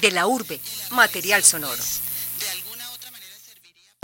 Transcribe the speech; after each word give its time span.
De 0.00 0.10
la 0.10 0.26
urbe, 0.26 0.58
material 0.92 1.42
sonoro. 1.42 1.82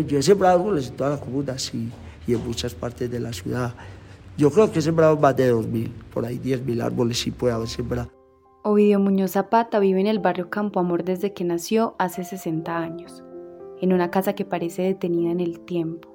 Yo 0.06 0.18
he 0.18 0.22
sembrado 0.22 0.58
árboles 0.58 0.88
en 0.88 0.96
toda 0.96 1.10
la 1.10 1.21
comuna, 1.21 1.58
sí, 1.58 1.91
y 2.26 2.34
en 2.34 2.47
muchas 2.47 2.75
partes 2.75 3.10
de 3.10 3.18
la 3.18 3.33
ciudad. 3.33 3.75
Yo 4.36 4.50
creo 4.50 4.70
que 4.70 4.81
he 4.81 4.83
sembrado 4.83 5.17
más 5.17 5.34
de 5.34 5.54
2.000, 5.54 5.91
por 6.12 6.26
ahí 6.26 6.39
10.000 6.39 6.83
árboles 6.83 7.18
sí 7.18 7.31
puede 7.31 7.54
haber 7.54 7.68
sembrado. 7.68 8.11
Ovidio 8.62 9.00
Muñoz 9.00 9.30
Zapata 9.30 9.79
vive 9.79 10.00
en 10.00 10.07
el 10.07 10.19
barrio 10.19 10.51
Campo 10.51 10.81
Amor 10.81 11.05
desde 11.05 11.33
que 11.33 11.45
nació 11.45 11.97
hace 11.99 12.25
60 12.25 12.77
años, 12.77 13.23
en 13.81 13.95
una 13.95 14.11
casa 14.11 14.35
que 14.35 14.45
parece 14.45 14.83
detenida 14.83 15.31
en 15.31 15.41
el 15.41 15.61
tiempo. 15.61 16.13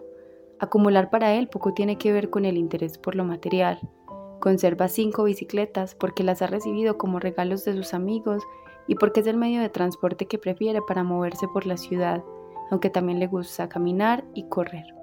Acumular 0.59 1.09
para 1.09 1.33
él 1.33 1.47
poco 1.47 1.73
tiene 1.73 1.97
que 1.97 2.11
ver 2.11 2.29
con 2.29 2.45
el 2.45 2.57
interés 2.57 2.99
por 2.99 3.15
lo 3.15 3.23
material. 3.23 3.79
Conserva 4.41 4.89
cinco 4.89 5.23
bicicletas 5.23 5.95
porque 5.95 6.25
las 6.25 6.41
ha 6.41 6.47
recibido 6.47 6.97
como 6.97 7.19
regalos 7.19 7.63
de 7.63 7.73
sus 7.73 7.93
amigos 7.93 8.43
y 8.87 8.95
porque 8.95 9.21
es 9.21 9.27
el 9.27 9.37
medio 9.37 9.61
de 9.61 9.69
transporte 9.69 10.25
que 10.25 10.37
prefiere 10.37 10.81
para 10.85 11.03
moverse 11.03 11.47
por 11.47 11.65
la 11.65 11.77
ciudad, 11.77 12.21
aunque 12.69 12.89
también 12.89 13.19
le 13.19 13.27
gusta 13.27 13.69
caminar 13.69 14.25
y 14.33 14.49
correr. 14.49 14.93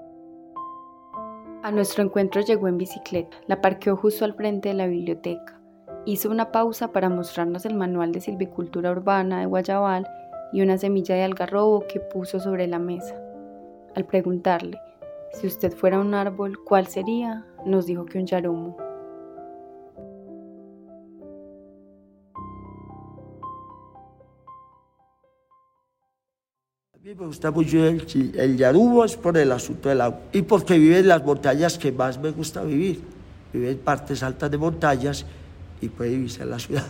A 1.62 1.70
nuestro 1.70 2.04
encuentro 2.04 2.42
llegó 2.42 2.68
en 2.68 2.76
bicicleta, 2.76 3.38
la 3.46 3.62
parqueó 3.62 3.96
justo 3.96 4.26
al 4.26 4.34
frente 4.34 4.68
de 4.68 4.74
la 4.74 4.86
biblioteca 4.86 5.58
hizo 6.12 6.30
una 6.30 6.50
pausa 6.52 6.88
para 6.92 7.10
mostrarnos 7.10 7.66
el 7.66 7.74
manual 7.74 8.12
de 8.12 8.20
silvicultura 8.20 8.90
urbana 8.90 9.40
de 9.40 9.46
Guayabal 9.46 10.08
y 10.52 10.62
una 10.62 10.78
semilla 10.78 11.14
de 11.14 11.24
algarrobo 11.24 11.84
que 11.86 12.00
puso 12.00 12.40
sobre 12.40 12.66
la 12.66 12.78
mesa. 12.78 13.14
Al 13.94 14.06
preguntarle, 14.06 14.80
si 15.32 15.46
usted 15.46 15.72
fuera 15.72 16.00
un 16.00 16.14
árbol, 16.14 16.64
¿cuál 16.64 16.86
sería? 16.86 17.44
Nos 17.66 17.84
dijo 17.84 18.06
que 18.06 18.18
un 18.18 18.26
yarumo. 18.26 18.87
Me 27.14 27.26
gusta 27.26 27.50
mucho 27.50 27.86
el, 27.86 28.34
el 28.36 28.56
yarumo, 28.58 29.02
es 29.02 29.16
por 29.16 29.38
el 29.38 29.50
asunto 29.52 29.88
del 29.88 30.02
agua 30.02 30.20
y 30.30 30.42
porque 30.42 30.78
vive 30.78 30.98
en 30.98 31.08
las 31.08 31.24
montañas 31.24 31.78
que 31.78 31.90
más 31.90 32.18
me 32.18 32.30
gusta 32.32 32.62
vivir. 32.62 33.00
Vive 33.50 33.70
en 33.70 33.78
partes 33.78 34.22
altas 34.22 34.50
de 34.50 34.58
montañas 34.58 35.24
y 35.80 35.88
puede 35.88 36.10
vivir 36.10 36.30
en 36.38 36.50
la 36.50 36.58
ciudad. 36.58 36.86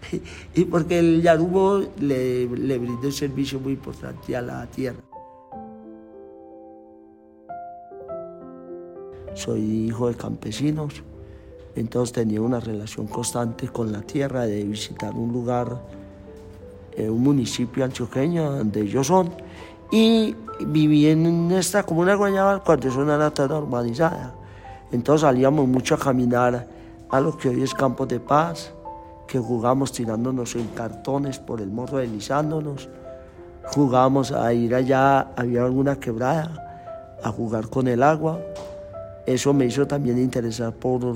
y 0.54 0.64
porque 0.64 0.98
el 0.98 1.20
yarumo 1.20 1.82
le, 2.00 2.46
le 2.46 2.78
brinda 2.78 3.02
un 3.02 3.12
servicio 3.12 3.60
muy 3.60 3.74
importante 3.74 4.34
a 4.34 4.40
la 4.40 4.66
tierra. 4.68 5.00
Soy 9.34 9.60
hijo 9.60 10.08
de 10.08 10.14
campesinos, 10.14 11.02
entonces 11.76 12.12
tenía 12.14 12.40
una 12.40 12.58
relación 12.58 13.06
constante 13.06 13.68
con 13.68 13.92
la 13.92 14.00
tierra 14.00 14.46
de 14.46 14.64
visitar 14.64 15.14
un 15.14 15.30
lugar, 15.30 15.78
eh, 16.98 17.08
un 17.08 17.22
municipio 17.22 17.84
antioqueño 17.84 18.50
donde 18.56 18.80
ellos 18.80 19.06
son, 19.06 19.30
y 19.88 20.34
viví 20.66 21.06
en 21.06 21.52
esta 21.52 21.84
comuna 21.84 22.10
de 22.10 22.16
Guayabal 22.16 22.62
cuando 22.64 22.88
es 22.88 22.96
una 22.96 23.16
nata 23.16 23.46
normalizada. 23.46 24.34
Entonces 24.90 25.20
salíamos 25.20 25.68
mucho 25.68 25.94
a 25.94 25.98
caminar 25.98 26.66
a 27.08 27.20
lo 27.20 27.38
que 27.38 27.50
hoy 27.50 27.62
es 27.62 27.72
Campo 27.72 28.04
de 28.04 28.18
Paz, 28.18 28.72
que 29.28 29.38
jugamos 29.38 29.92
tirándonos 29.92 30.56
en 30.56 30.66
cartones 30.68 31.38
por 31.38 31.60
el 31.60 31.70
morro 31.70 31.98
deslizándonos. 31.98 32.88
Jugamos 33.66 34.32
a 34.32 34.52
ir 34.52 34.74
allá, 34.74 35.20
había 35.36 35.64
alguna 35.64 36.00
quebrada, 36.00 37.16
a 37.22 37.30
jugar 37.30 37.68
con 37.68 37.86
el 37.86 38.02
agua. 38.02 38.40
Eso 39.24 39.54
me 39.54 39.66
hizo 39.66 39.86
también 39.86 40.18
interesar 40.18 40.72
por, 40.72 41.14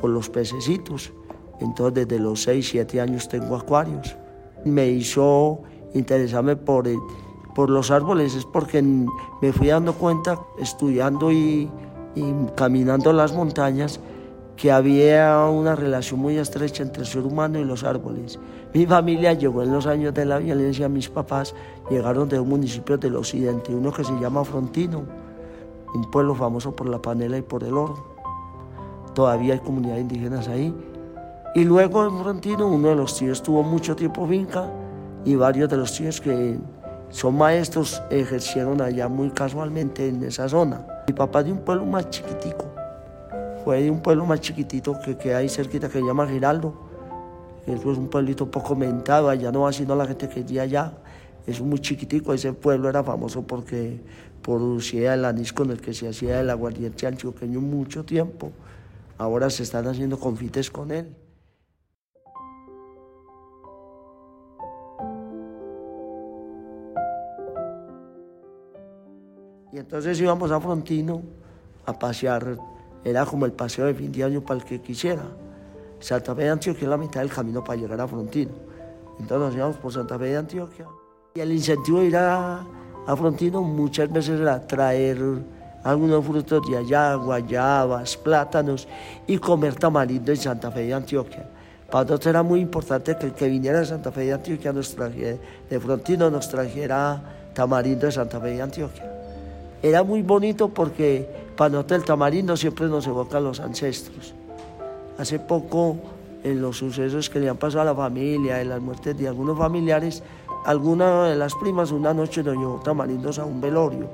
por 0.00 0.08
los 0.08 0.30
pececitos. 0.30 1.12
Entonces 1.60 2.08
desde 2.08 2.22
los 2.22 2.42
6, 2.44 2.68
7 2.70 3.00
años 3.02 3.28
tengo 3.28 3.54
acuarios. 3.54 4.16
Me 4.64 4.88
hizo 4.88 5.60
interesarme 5.94 6.56
por, 6.56 6.88
por 7.54 7.70
los 7.70 7.90
árboles, 7.90 8.34
es 8.34 8.44
porque 8.44 8.82
me 8.82 9.52
fui 9.52 9.68
dando 9.68 9.94
cuenta 9.94 10.38
estudiando 10.58 11.32
y, 11.32 11.70
caminando 12.54 13.12
las 13.12 13.34
montañas 13.34 13.98
que 14.56 14.70
había 14.70 15.48
una 15.48 15.74
relación 15.74 16.20
muy 16.20 16.38
estrecha 16.38 16.84
entre 16.84 17.02
el 17.02 17.08
ser 17.08 17.22
humano 17.22 17.58
y 17.58 17.64
los 17.64 17.82
árboles. 17.82 18.38
Mi 18.72 18.86
familia 18.86 19.32
llegó 19.32 19.62
en 19.64 19.72
los 19.72 19.86
años 19.86 20.14
de 20.14 20.24
la 20.24 20.38
violencia, 20.38 20.88
mis 20.88 21.08
papás 21.08 21.54
llegaron 21.90 22.28
de 22.28 22.38
un 22.38 22.48
municipio 22.48 22.96
del 22.96 23.16
occidente, 23.16 23.74
uno 23.74 23.92
que 23.92 24.04
se 24.04 24.12
llama 24.20 24.44
Frontino, 24.44 25.02
un 25.92 26.10
pueblo 26.10 26.36
famoso 26.36 26.74
por 26.74 26.88
la 26.88 27.02
panela 27.02 27.36
y 27.36 27.42
por 27.42 27.64
el 27.64 27.74
oro. 27.74 27.96
Todavía 29.12 29.54
hay 29.54 29.60
comunidades 29.60 30.02
indígenas 30.02 30.46
ahí. 30.48 30.72
Y 31.56 31.62
luego 31.62 32.04
en 32.04 32.18
Frontino 32.18 32.66
uno 32.66 32.88
de 32.88 32.96
los 32.96 33.16
tíos 33.16 33.40
tuvo 33.40 33.62
mucho 33.62 33.94
tiempo 33.94 34.26
finca 34.26 34.68
y 35.24 35.36
varios 35.36 35.68
de 35.68 35.76
los 35.76 35.96
tíos 35.96 36.20
que 36.20 36.58
son 37.10 37.38
maestros 37.38 38.02
ejercieron 38.10 38.80
allá 38.80 39.06
muy 39.06 39.30
casualmente 39.30 40.08
en 40.08 40.24
esa 40.24 40.48
zona. 40.48 40.84
Mi 41.06 41.14
papá 41.14 41.44
de 41.44 41.52
un 41.52 41.58
pueblo 41.58 41.86
más 41.86 42.10
chiquitico, 42.10 42.64
fue 43.64 43.84
de 43.84 43.88
un 43.88 44.00
pueblo 44.00 44.26
más 44.26 44.40
chiquitito 44.40 44.98
que 45.04 45.16
queda 45.16 45.38
ahí 45.38 45.48
cerquita 45.48 45.86
que 45.86 46.00
se 46.00 46.04
llama 46.04 46.26
Giraldo. 46.26 46.74
Eso 47.68 47.92
es 47.92 47.98
un 47.98 48.08
pueblito 48.08 48.50
poco 48.50 48.70
comentado, 48.70 49.28
allá 49.28 49.52
no 49.52 49.60
va 49.60 49.72
sino 49.72 49.94
la 49.94 50.06
gente 50.06 50.28
que 50.28 50.40
iría 50.40 50.62
allá. 50.62 50.92
Es 51.46 51.60
muy 51.60 51.78
chiquitico, 51.78 52.34
ese 52.34 52.52
pueblo 52.52 52.88
era 52.88 53.04
famoso 53.04 53.46
porque 53.46 54.00
producía 54.42 55.14
el 55.14 55.24
anís 55.24 55.52
con 55.52 55.70
el 55.70 55.80
que 55.80 55.94
se 55.94 56.08
hacía 56.08 56.40
el 56.40 56.50
aguardiente 56.50 57.06
antioqueño 57.06 57.60
mucho 57.60 58.04
tiempo. 58.04 58.50
Ahora 59.18 59.50
se 59.50 59.62
están 59.62 59.86
haciendo 59.86 60.18
confites 60.18 60.68
con 60.68 60.90
él. 60.90 61.14
Y 69.74 69.78
entonces 69.78 70.20
íbamos 70.20 70.52
a 70.52 70.60
Frontino 70.60 71.20
a 71.84 71.98
pasear 71.98 72.56
era 73.02 73.26
como 73.26 73.44
el 73.44 73.52
paseo 73.52 73.86
de 73.86 73.94
fin 73.94 74.12
de 74.12 74.22
año 74.22 74.40
para 74.40 74.60
el 74.60 74.64
que 74.64 74.80
quisiera. 74.80 75.24
Santa 75.98 76.32
Fe 76.32 76.44
de 76.44 76.50
Antioquia 76.50 76.84
es 76.84 76.88
la 76.88 76.96
mitad 76.96 77.20
del 77.20 77.30
camino 77.30 77.64
para 77.64 77.80
llegar 77.80 78.00
a 78.00 78.06
Frontino. 78.06 78.52
Entonces 79.18 79.48
nos 79.48 79.54
íbamos 79.56 79.76
por 79.78 79.92
Santa 79.92 80.16
Fe 80.16 80.26
de 80.26 80.36
Antioquia. 80.36 80.86
Y 81.34 81.40
el 81.40 81.50
incentivo 81.50 81.98
de 81.98 82.06
ir 82.06 82.16
a, 82.16 82.64
Frontino 83.16 83.62
muchas 83.62 84.12
veces 84.12 84.40
era 84.40 84.64
traer 84.64 85.18
algunos 85.82 86.24
frutos 86.24 86.62
de 86.70 86.76
allá, 86.76 87.16
guayabas, 87.16 88.16
plátanos 88.16 88.86
y 89.26 89.38
comer 89.38 89.74
tamarindo 89.74 90.30
en 90.30 90.38
Santa 90.38 90.70
Fe 90.70 90.82
de 90.82 90.94
Antioquia. 90.94 91.50
Para 91.90 92.04
nosotros 92.04 92.28
era 92.28 92.44
muy 92.44 92.60
importante 92.60 93.16
que 93.18 93.26
el 93.26 93.32
que 93.32 93.48
viniera 93.48 93.80
de 93.80 93.86
Santa 93.86 94.12
Fe 94.12 94.20
de 94.20 94.34
Antioquia 94.34 94.72
de 94.72 95.80
Frontino 95.80 96.30
nos 96.30 96.48
trajera 96.48 97.50
tamarindo 97.52 98.06
de 98.06 98.12
Santa 98.12 98.38
Fe 98.38 98.50
de 98.50 98.62
Antioquia. 98.62 99.13
Era 99.84 100.02
muy 100.02 100.22
bonito 100.22 100.70
porque 100.70 101.28
para 101.58 101.68
nosotros 101.68 102.00
el 102.00 102.06
tamarindo 102.06 102.56
siempre 102.56 102.86
nos 102.86 103.06
evoca 103.06 103.36
a 103.36 103.40
los 103.42 103.60
ancestros. 103.60 104.32
Hace 105.18 105.38
poco, 105.38 105.98
en 106.42 106.62
los 106.62 106.78
sucesos 106.78 107.28
que 107.28 107.38
le 107.38 107.50
han 107.50 107.58
pasado 107.58 107.82
a 107.82 107.84
la 107.84 107.94
familia, 107.94 108.62
en 108.62 108.70
las 108.70 108.80
muertes 108.80 109.14
de 109.18 109.28
algunos 109.28 109.58
familiares, 109.58 110.22
alguna 110.64 111.24
de 111.24 111.36
las 111.36 111.54
primas 111.56 111.92
una 111.92 112.14
noche 112.14 112.42
nos 112.42 112.56
llevó 112.56 112.80
tamarindos 112.82 113.38
a 113.38 113.44
un 113.44 113.60
velorio. 113.60 114.08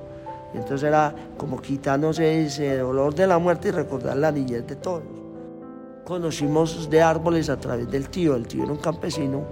Entonces 0.54 0.88
era 0.88 1.14
como 1.38 1.62
quitarnos 1.62 2.18
ese 2.18 2.78
dolor 2.78 3.14
de 3.14 3.28
la 3.28 3.38
muerte 3.38 3.68
y 3.68 3.70
recordar 3.70 4.16
la 4.16 4.32
niñez 4.32 4.66
de 4.66 4.74
todos. 4.74 5.04
Conocimos 6.04 6.90
de 6.90 7.00
árboles 7.00 7.48
a 7.48 7.60
través 7.60 7.88
del 7.88 8.08
tío, 8.08 8.34
el 8.34 8.48
tío 8.48 8.64
era 8.64 8.72
un 8.72 8.78
campesino, 8.78 9.44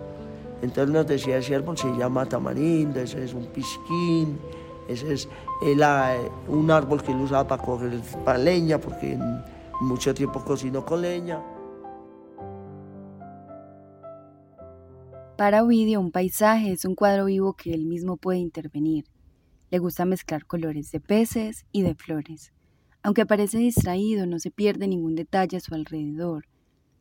entonces 0.62 0.92
nos 0.92 1.06
decía 1.06 1.38
ese 1.38 1.54
árbol 1.54 1.78
se 1.78 1.96
llama 1.96 2.26
tamarindo, 2.26 2.98
ese 2.98 3.22
es 3.22 3.32
un 3.32 3.46
pisquín, 3.46 4.36
ese 4.88 5.12
es 5.12 5.28
un 6.48 6.70
árbol 6.70 7.02
que 7.02 7.12
él 7.12 7.20
usaba 7.20 7.46
para 7.46 7.62
coger 7.62 8.00
para 8.24 8.38
leña, 8.38 8.80
porque 8.80 9.18
mucho 9.80 10.14
tiempo 10.14 10.42
cocinó 10.44 10.84
con 10.84 11.02
leña. 11.02 11.40
Para 15.36 15.62
Ovidio, 15.62 16.00
un 16.00 16.10
paisaje 16.10 16.72
es 16.72 16.84
un 16.84 16.96
cuadro 16.96 17.26
vivo 17.26 17.52
que 17.52 17.72
él 17.72 17.84
mismo 17.84 18.16
puede 18.16 18.38
intervenir. 18.38 19.04
Le 19.70 19.78
gusta 19.78 20.04
mezclar 20.04 20.46
colores 20.46 20.90
de 20.90 20.98
peces 20.98 21.66
y 21.70 21.82
de 21.82 21.94
flores. 21.94 22.52
Aunque 23.02 23.26
parece 23.26 23.58
distraído, 23.58 24.26
no 24.26 24.40
se 24.40 24.50
pierde 24.50 24.88
ningún 24.88 25.14
detalle 25.14 25.58
a 25.58 25.60
su 25.60 25.74
alrededor. 25.74 26.46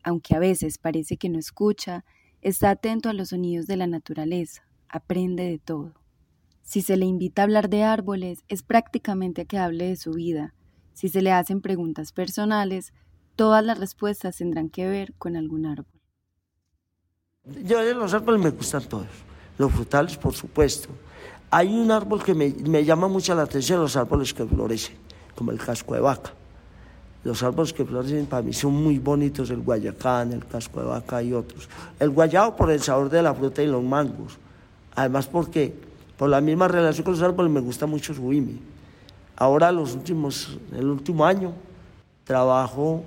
Aunque 0.03 0.35
a 0.35 0.39
veces 0.39 0.77
parece 0.77 1.17
que 1.17 1.29
no 1.29 1.39
escucha, 1.39 2.05
está 2.41 2.69
atento 2.69 3.09
a 3.09 3.13
los 3.13 3.29
sonidos 3.29 3.65
de 3.65 3.77
la 3.77 3.87
naturaleza, 3.87 4.67
aprende 4.87 5.43
de 5.43 5.57
todo. 5.57 5.93
Si 6.67 6.81
se 6.81 6.97
le 6.97 7.05
invita 7.05 7.41
a 7.41 7.45
hablar 7.45 7.69
de 7.69 7.83
árboles, 7.83 8.43
es 8.49 8.61
prácticamente 8.61 9.43
a 9.43 9.45
que 9.45 9.57
hable 9.57 9.85
de 9.85 9.95
su 9.95 10.11
vida. 10.11 10.53
Si 10.91 11.07
se 11.07 11.21
le 11.21 11.31
hacen 11.31 11.61
preguntas 11.61 12.11
personales, 12.11 12.91
todas 13.37 13.63
las 13.63 13.79
respuestas 13.79 14.35
tendrán 14.35 14.67
que 14.67 14.85
ver 14.85 15.13
con 15.17 15.37
algún 15.37 15.65
árbol. 15.65 16.01
Yo 17.63 17.79
de 17.79 17.93
los 17.93 18.13
árboles 18.13 18.41
me 18.41 18.49
gustan 18.49 18.83
todos, 18.83 19.07
los 19.57 19.71
frutales 19.71 20.17
por 20.17 20.35
supuesto. 20.35 20.89
Hay 21.51 21.73
un 21.73 21.89
árbol 21.89 22.21
que 22.21 22.33
me, 22.33 22.83
llama 22.83 23.07
mucho 23.07 23.33
la 23.33 23.43
atención, 23.43 23.79
los 23.79 23.95
árboles 23.95 24.33
que 24.33 24.43
florecen, 24.43 24.97
como 25.35 25.51
el 25.51 25.59
casco 25.59 25.93
de 25.93 26.01
vaca. 26.01 26.33
Los 27.23 27.43
árboles 27.43 27.71
que 27.71 27.85
florecen 27.85 28.25
para 28.25 28.41
mí 28.41 28.51
son 28.51 28.73
muy 28.73 28.99
bonitos, 28.99 29.51
el 29.51 29.61
guayacán, 29.61 30.33
el 30.33 30.45
casco 30.45 30.81
de 30.81 30.87
vaca 30.87 31.23
y 31.23 31.31
otros. 31.31 31.69
El 31.97 32.09
guayabo 32.09 32.57
por 32.57 32.71
el 32.71 32.81
sabor 32.81 33.09
de 33.09 33.21
la 33.21 33.33
fruta 33.33 33.63
y 33.63 33.67
los 33.67 33.81
mangos. 33.81 34.37
Además 34.95 35.27
porque 35.27 35.86
por 36.17 36.29
la 36.29 36.41
misma 36.41 36.67
relación 36.67 37.03
con 37.03 37.13
los 37.13 37.21
árboles 37.21 37.51
me 37.51 37.59
gusta 37.59 37.85
mucho 37.85 38.13
su 38.13 38.33
IME. 38.33 38.59
Ahora 39.35 39.71
los 39.71 39.93
últimos, 39.95 40.57
el 40.75 40.87
último 40.87 41.25
año 41.25 41.53
trabajo 42.23 43.03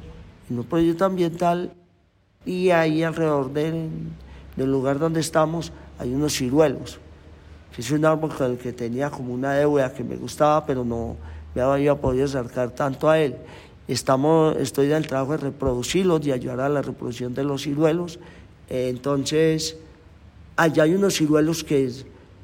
en 0.49 0.59
un 0.59 0.65
proyecto 0.65 1.05
ambiental 1.05 1.73
y 2.47 2.71
ahí 2.71 3.03
alrededor 3.03 3.53
del, 3.53 3.91
del 4.57 4.71
lugar 4.71 4.99
donde 4.99 5.21
estamos 5.21 5.73
hay 5.99 6.15
unos 6.15 6.35
ciruelos, 6.35 6.99
es 7.81 7.91
un 7.93 8.05
árbol 8.05 8.35
con 8.37 8.51
el 8.51 8.59
que 8.59 8.75
tenía 8.75 9.09
como 9.09 9.33
una 9.33 9.55
deuda 9.55 9.91
que 9.95 10.05
me 10.05 10.15
gustaba, 10.15 10.67
pero 10.67 10.85
no 10.85 11.17
me 11.55 11.63
había 11.63 11.95
podido 11.95 12.27
acercar 12.27 12.73
tanto 12.73 13.09
a 13.09 13.19
él. 13.19 13.37
Estamos, 13.89 14.55
estoy 14.59 14.87
en 14.89 14.93
el 14.93 15.07
trabajo 15.07 15.33
de 15.33 15.39
reproducirlos 15.39 16.27
y 16.27 16.33
ayudar 16.33 16.61
a 16.61 16.69
la 16.69 16.83
reproducción 16.83 17.33
de 17.33 17.43
los 17.43 17.63
ciruelos. 17.63 18.19
Entonces, 18.69 19.79
allá 20.57 20.83
hay 20.83 20.95
unos 20.95 21.15
ciruelos 21.15 21.65
que 21.65 21.91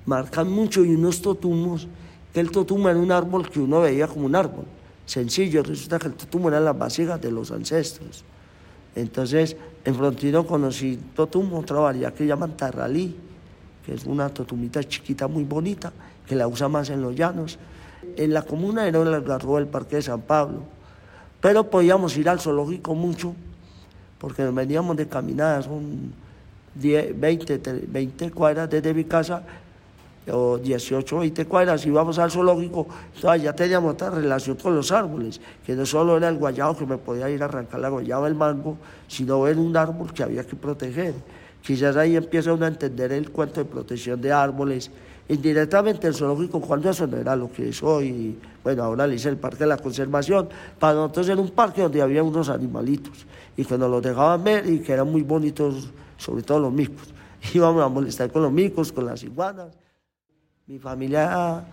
marcan 0.07 0.51
mucho 0.51 0.85
y 0.85 0.95
unos 0.95 1.21
totumos, 1.21 1.87
que 2.33 2.41
el 2.41 2.51
totumo 2.51 2.89
era 2.89 2.99
un 2.99 3.13
árbol 3.13 3.49
que 3.51 3.61
uno 3.61 3.81
veía 3.81 4.07
como 4.07 4.27
un 4.27 4.37
árbol, 4.37 4.65
sencillo, 5.05 5.63
resulta 5.63 5.99
que 5.99 6.09
el 6.09 6.15
totumo 6.15 6.49
era 6.49 6.61
las 6.61 6.79
vasijas 6.79 7.21
de 7.21 7.31
los 7.31 7.51
ancestros. 7.51 8.25
Entonces, 8.95 9.57
en 9.85 9.95
Frontino 9.95 10.47
conocí 10.47 10.99
totumo, 11.15 11.59
otra 11.59 11.79
variedad 11.79 12.15
que 12.15 12.27
llaman 12.27 12.57
tarralí, 12.57 13.17
que 13.85 13.95
es 13.95 14.05
una 14.05 14.29
totumita 14.31 14.83
chiquita 14.83 15.29
muy 15.29 15.45
bonita, 15.45 15.93
que 16.27 16.35
la 16.35 16.49
usa 16.49 16.69
más 16.69 16.91
en 16.91 17.03
los 17.03 17.15
llanos. 17.15 17.59
En 18.17 18.33
la 18.33 18.43
comuna 18.43 18.87
era 18.89 19.01
el 19.03 19.15
algarrobo 19.15 19.57
del 19.57 19.67
Parque 19.67 19.97
de 19.97 20.03
San 20.03 20.23
Pablo, 20.23 20.63
pero 21.41 21.71
podíamos 21.71 22.17
ir 22.17 22.29
al 22.29 22.41
zoológico 22.41 22.95
mucho, 22.95 23.35
porque 24.19 24.43
nos 24.43 24.55
veníamos 24.55 24.97
de 24.97 25.07
caminadas, 25.07 25.67
son 25.67 26.13
20, 26.75 27.59
20 27.87 28.31
cuadras 28.31 28.69
desde 28.69 28.93
mi 28.93 29.05
casa, 29.05 29.43
o 30.33 30.59
18, 30.59 31.19
20 31.19 31.47
cuadras, 31.47 31.87
íbamos 31.87 32.19
al 32.19 32.31
zoológico, 32.31 32.87
entonces 33.15 33.43
ya 33.43 33.53
teníamos 33.53 33.95
otra 33.95 34.11
relación 34.11 34.57
con 34.57 34.75
los 34.75 34.91
árboles, 34.91 35.41
que 35.65 35.75
no 35.75 35.87
solo 35.87 36.17
era 36.17 36.29
el 36.29 36.37
guayabo 36.37 36.77
que 36.77 36.87
me 36.87 36.99
podía 36.99 37.31
ir 37.31 37.43
a 37.43 37.47
arrancar 37.47 37.81
la 37.81 37.89
guayaba, 37.89 38.27
el 38.27 38.35
mango, 38.35 38.77
sino 39.07 39.47
era 39.47 39.61
un 39.61 39.77
árbol 39.77 40.13
que 40.13 40.23
había 40.23 40.45
que 40.45 40.57
proteger. 40.57 41.15
Quizás 41.63 41.97
ahí 41.97 42.17
empieza 42.17 42.53
uno 42.53 42.65
a 42.65 42.69
entender 42.69 43.13
el 43.13 43.31
cuento 43.31 43.61
de 43.61 43.65
protección 43.65 44.21
de 44.21 44.33
árboles. 44.33 44.91
Indirectamente 45.29 46.07
el 46.07 46.15
zoológico, 46.15 46.61
cuando 46.61 46.91
eso 46.91 47.07
no 47.09 47.17
era 47.17 47.35
lo 47.35 47.51
que 47.51 47.71
es 47.71 47.83
hoy, 47.83 48.39
bueno, 48.63 48.85
ahora 48.85 49.07
le 49.07 49.17
hice 49.17 49.29
el 49.29 49.37
Parque 49.37 49.59
de 49.59 49.67
la 49.67 49.77
Conservación, 49.77 50.49
para 50.79 50.95
nosotros 50.95 51.29
era 51.29 51.41
un 51.41 51.51
parque 51.51 51.83
donde 51.83 52.01
había 52.01 52.23
unos 52.23 52.49
animalitos 52.49 53.27
y 53.57 53.65
que 53.65 53.77
nos 53.77 53.91
los 53.91 54.03
dejaban 54.03 54.45
ver 54.45 54.69
y 54.69 54.79
que 54.79 54.93
eran 54.93 55.11
muy 55.11 55.23
bonitos, 55.23 55.91
sobre 56.17 56.43
todo 56.43 56.61
los 56.61 56.73
micos. 56.73 57.13
Íbamos 57.55 57.83
a 57.83 57.89
molestar 57.89 58.31
con 58.31 58.43
los 58.43 58.53
micos, 58.53 58.93
con 58.93 59.07
las 59.07 59.23
iguanas. 59.25 59.86
Mi 60.69 60.81
familia 60.81 61.65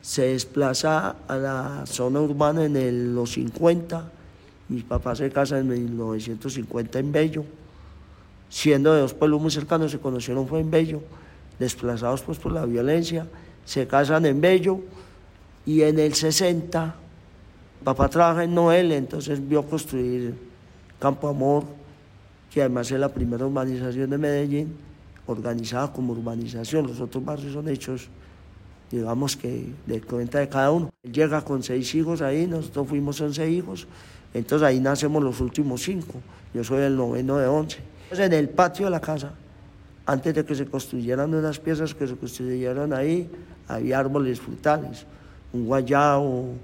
se 0.00 0.28
desplaza 0.28 1.16
a 1.26 1.36
la 1.36 1.84
zona 1.86 2.20
urbana 2.20 2.66
en 2.66 3.12
los 3.12 3.32
50. 3.32 4.12
Mis 4.68 4.84
papás 4.84 5.18
se 5.18 5.28
casan 5.28 5.72
en 5.72 5.86
1950 5.86 7.00
en 7.00 7.10
Bello. 7.10 7.44
Siendo 8.48 8.94
de 8.94 9.00
dos 9.00 9.12
pueblos 9.12 9.40
muy 9.40 9.50
cercanos, 9.50 9.90
se 9.90 9.98
conocieron 9.98 10.46
fue 10.46 10.60
en 10.60 10.70
Bello, 10.70 11.02
desplazados 11.58 12.22
pues 12.22 12.38
por 12.38 12.52
la 12.52 12.64
violencia, 12.64 13.26
se 13.64 13.88
casan 13.88 14.24
en 14.24 14.40
Bello 14.40 14.82
y 15.66 15.82
en 15.82 15.98
el 15.98 16.14
60 16.14 16.94
papá 17.82 18.08
trabaja 18.08 18.44
en 18.44 18.54
Noel, 18.54 18.92
entonces 18.92 19.46
vio 19.48 19.64
construir 19.64 20.36
Campo 21.00 21.26
Amor, 21.26 21.64
que 22.52 22.60
además 22.60 22.88
es 22.92 23.00
la 23.00 23.08
primera 23.08 23.44
urbanización 23.44 24.08
de 24.10 24.16
Medellín, 24.16 24.76
organizada 25.26 25.92
como 25.92 26.12
urbanización, 26.12 26.86
los 26.86 27.00
otros 27.00 27.24
barrios 27.24 27.52
son 27.52 27.68
hechos 27.68 28.08
digamos 28.90 29.36
que 29.36 29.66
de 29.86 30.00
cuenta 30.00 30.38
de 30.38 30.48
cada 30.48 30.70
uno. 30.70 30.90
Llega 31.02 31.42
con 31.42 31.62
seis 31.62 31.94
hijos 31.94 32.22
ahí, 32.22 32.46
nosotros 32.46 32.88
fuimos 32.88 33.20
once 33.20 33.48
hijos, 33.50 33.86
entonces 34.34 34.66
ahí 34.66 34.80
nacemos 34.80 35.22
los 35.22 35.40
últimos 35.40 35.82
cinco, 35.82 36.14
yo 36.54 36.64
soy 36.64 36.82
el 36.82 36.96
noveno 36.96 37.36
de 37.38 37.46
once. 37.46 37.78
Entonces 38.04 38.26
en 38.26 38.32
el 38.32 38.48
patio 38.48 38.86
de 38.86 38.90
la 38.90 39.00
casa, 39.00 39.32
antes 40.06 40.34
de 40.34 40.44
que 40.44 40.54
se 40.54 40.66
construyeran 40.66 41.34
unas 41.34 41.58
piezas 41.58 41.94
que 41.94 42.06
se 42.06 42.16
construyeron 42.16 42.92
ahí, 42.92 43.28
había 43.68 43.98
árboles 43.98 44.40
frutales, 44.40 45.04
un 45.52 45.66
guayabo, 45.66 46.54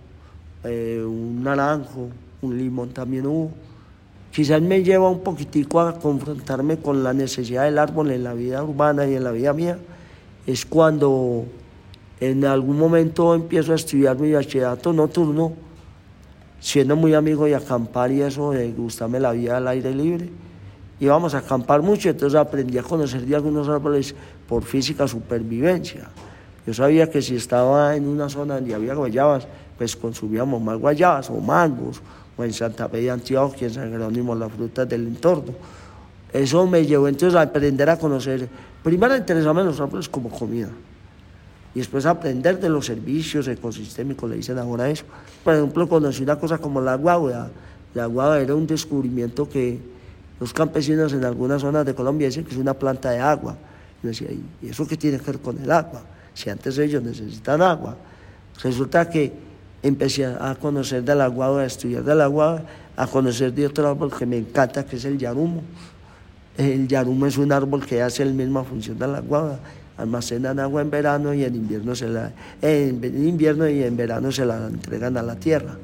eh, 0.65 1.03
un 1.07 1.43
naranjo, 1.43 2.09
un 2.41 2.57
limón 2.57 2.91
también 2.91 3.27
hubo. 3.27 3.51
Quizás 4.33 4.61
me 4.63 4.83
lleva 4.83 5.09
un 5.11 5.21
poquitico 5.21 5.81
a 5.81 5.99
confrontarme 5.99 6.79
con 6.79 7.05
la 7.05 7.13
necesidad 7.13 7.65
del 7.65 7.79
árbol 7.79 8.11
en 8.11 8.25
la 8.25 8.35
vida 8.35 8.65
urbana 8.65 9.07
y 9.07 9.15
en 9.15 9.23
la 9.23 9.31
vida 9.31 9.53
mía, 9.53 9.79
es 10.47 10.67
cuando 10.67 11.45
en 12.21 12.45
algún 12.45 12.79
momento 12.79 13.35
empiezo 13.35 13.73
a 13.73 13.75
estudiar 13.75 14.19
mi 14.19 14.33
bachillerato 14.33 14.93
nocturno, 14.93 15.53
siendo 16.61 16.97
muy 16.97 17.15
amigo 17.15 17.45
de 17.45 17.55
acampar 17.55 18.13
y 18.13 18.23
eso, 18.23 18.53
de 18.53 18.71
gustarme 18.73 19.19
la 19.21 19.33
vida 19.33 19.57
al 19.57 19.69
aire 19.69 19.95
libre. 19.95 20.31
Íbamos 21.01 21.35
a 21.35 21.39
acampar 21.39 21.83
mucho, 21.83 22.09
entonces 22.09 22.39
aprendí 22.39 22.79
a 22.79 22.83
conocer 22.83 23.23
de 23.27 23.35
algunos 23.35 23.69
árboles 23.69 24.15
por 24.49 24.63
física 24.63 25.09
supervivencia. 25.09 26.09
Yo 26.67 26.73
sabía 26.73 27.11
que 27.11 27.21
si 27.21 27.37
estaba 27.37 27.95
en 27.97 28.07
una 28.07 28.29
zona 28.29 28.55
donde 28.55 28.75
había 28.75 28.95
guayabas, 28.95 29.47
pues 29.77 29.97
consumíamos 29.97 30.63
más 30.63 30.79
guayabas 30.79 31.29
o 31.31 31.41
mangos, 31.41 32.01
o 32.37 32.45
en 32.45 32.53
Santa 32.53 32.89
Fe 32.89 33.03
de 33.03 33.11
Antioquia, 33.11 33.67
en 33.69 33.75
San 33.75 33.91
Jerónimo, 33.91 34.35
las 34.35 34.51
frutas 34.51 34.89
del 34.89 35.09
entorno. 35.09 35.53
Eso 36.33 36.67
me 36.67 36.87
llevó 36.87 37.09
entonces 37.09 37.37
a 37.37 37.43
aprender 37.43 37.91
a 37.91 37.99
conocer, 37.99 38.49
primero 38.83 39.15
a 39.15 39.19
los 39.63 39.81
árboles 39.81 40.09
como 40.09 40.31
comida 40.31 40.71
y 41.75 41.81
después 41.81 42.07
aprender 42.07 42.61
de 42.61 42.69
los 42.69 42.87
servicios 42.87 43.49
ecosistémicos, 43.49 44.31
le 44.31 44.37
dicen 44.37 44.59
ahora 44.59 44.89
eso. 44.89 45.05
Por 45.43 45.55
ejemplo, 45.55 45.89
conocí 45.89 46.23
una 46.23 46.39
cosa 46.39 46.59
como 46.59 46.81
la 46.81 46.95
guagua. 46.95 47.51
La 47.95 48.07
guagua 48.07 48.41
era 48.41 48.55
un 48.55 48.67
descubrimiento 48.67 49.49
que 49.49 49.81
los 50.39 50.53
campesinos 50.53 51.13
en 51.13 51.25
algunas 51.25 51.63
zonas 51.63 51.85
de 51.85 51.95
Colombia 51.95 52.29
dicen 52.29 52.45
que 52.45 52.53
es 52.53 52.59
una 52.59 52.75
planta 52.75 53.11
de 53.11 53.19
agua. 53.19 53.57
Yo 54.03 54.09
decía, 54.09 54.29
¿y 54.31 54.69
eso 54.69 54.87
qué 54.87 54.97
tiene 54.97 55.19
que 55.19 55.27
ver 55.27 55.41
con 55.41 55.61
el 55.61 55.71
agua? 55.71 56.03
Si 56.33 56.49
antes 56.49 56.79
ellos 56.79 57.03
necesitan 57.03 57.61
agua. 57.61 57.97
Resulta 58.63 59.11
que 59.11 59.33
empecé 59.83 60.27
a 60.27 60.55
conocer 60.55 61.03
de 61.03 61.15
la 61.17 61.27
guagua, 61.27 61.63
a 61.63 61.67
estudiar 61.67 62.05
de 62.05 62.15
la 62.15 62.29
guagua, 62.29 62.63
a 62.97 63.07
conocer 63.09 63.53
de 63.53 63.67
otro 63.67 63.89
árbol 63.89 64.13
que 64.17 64.27
me 64.27 64.39
encanta, 64.39 64.87
que 64.87 64.95
es 64.95 65.05
el 65.07 65.19
yarumo. 65.19 65.63
El 66.57 66.87
yarumo 66.87 67.27
es 67.27 67.37
un 67.37 67.51
árbol 67.51 67.85
que 67.85 68.01
hace 68.01 68.25
la 68.25 68.33
misma 68.33 68.63
función 68.63 68.97
de 68.97 69.09
la 69.09 69.21
guagua 69.21 69.59
almacenan 69.97 70.59
agua 70.59 70.83
en 70.83 70.91
verano 70.91 71.35
y 71.35 71.45
en 71.45 71.55
invierno, 71.55 71.95
se 71.95 72.09
la, 72.09 72.33
en 72.61 73.03
invierno 73.05 73.69
y 73.69 73.83
en 73.83 73.97
verano 73.97 74.33
se 74.33 74.45
la 74.45 74.67
entregan 74.67 75.17
a 75.17 75.23
la 75.23 75.37
tierra. 75.37 75.77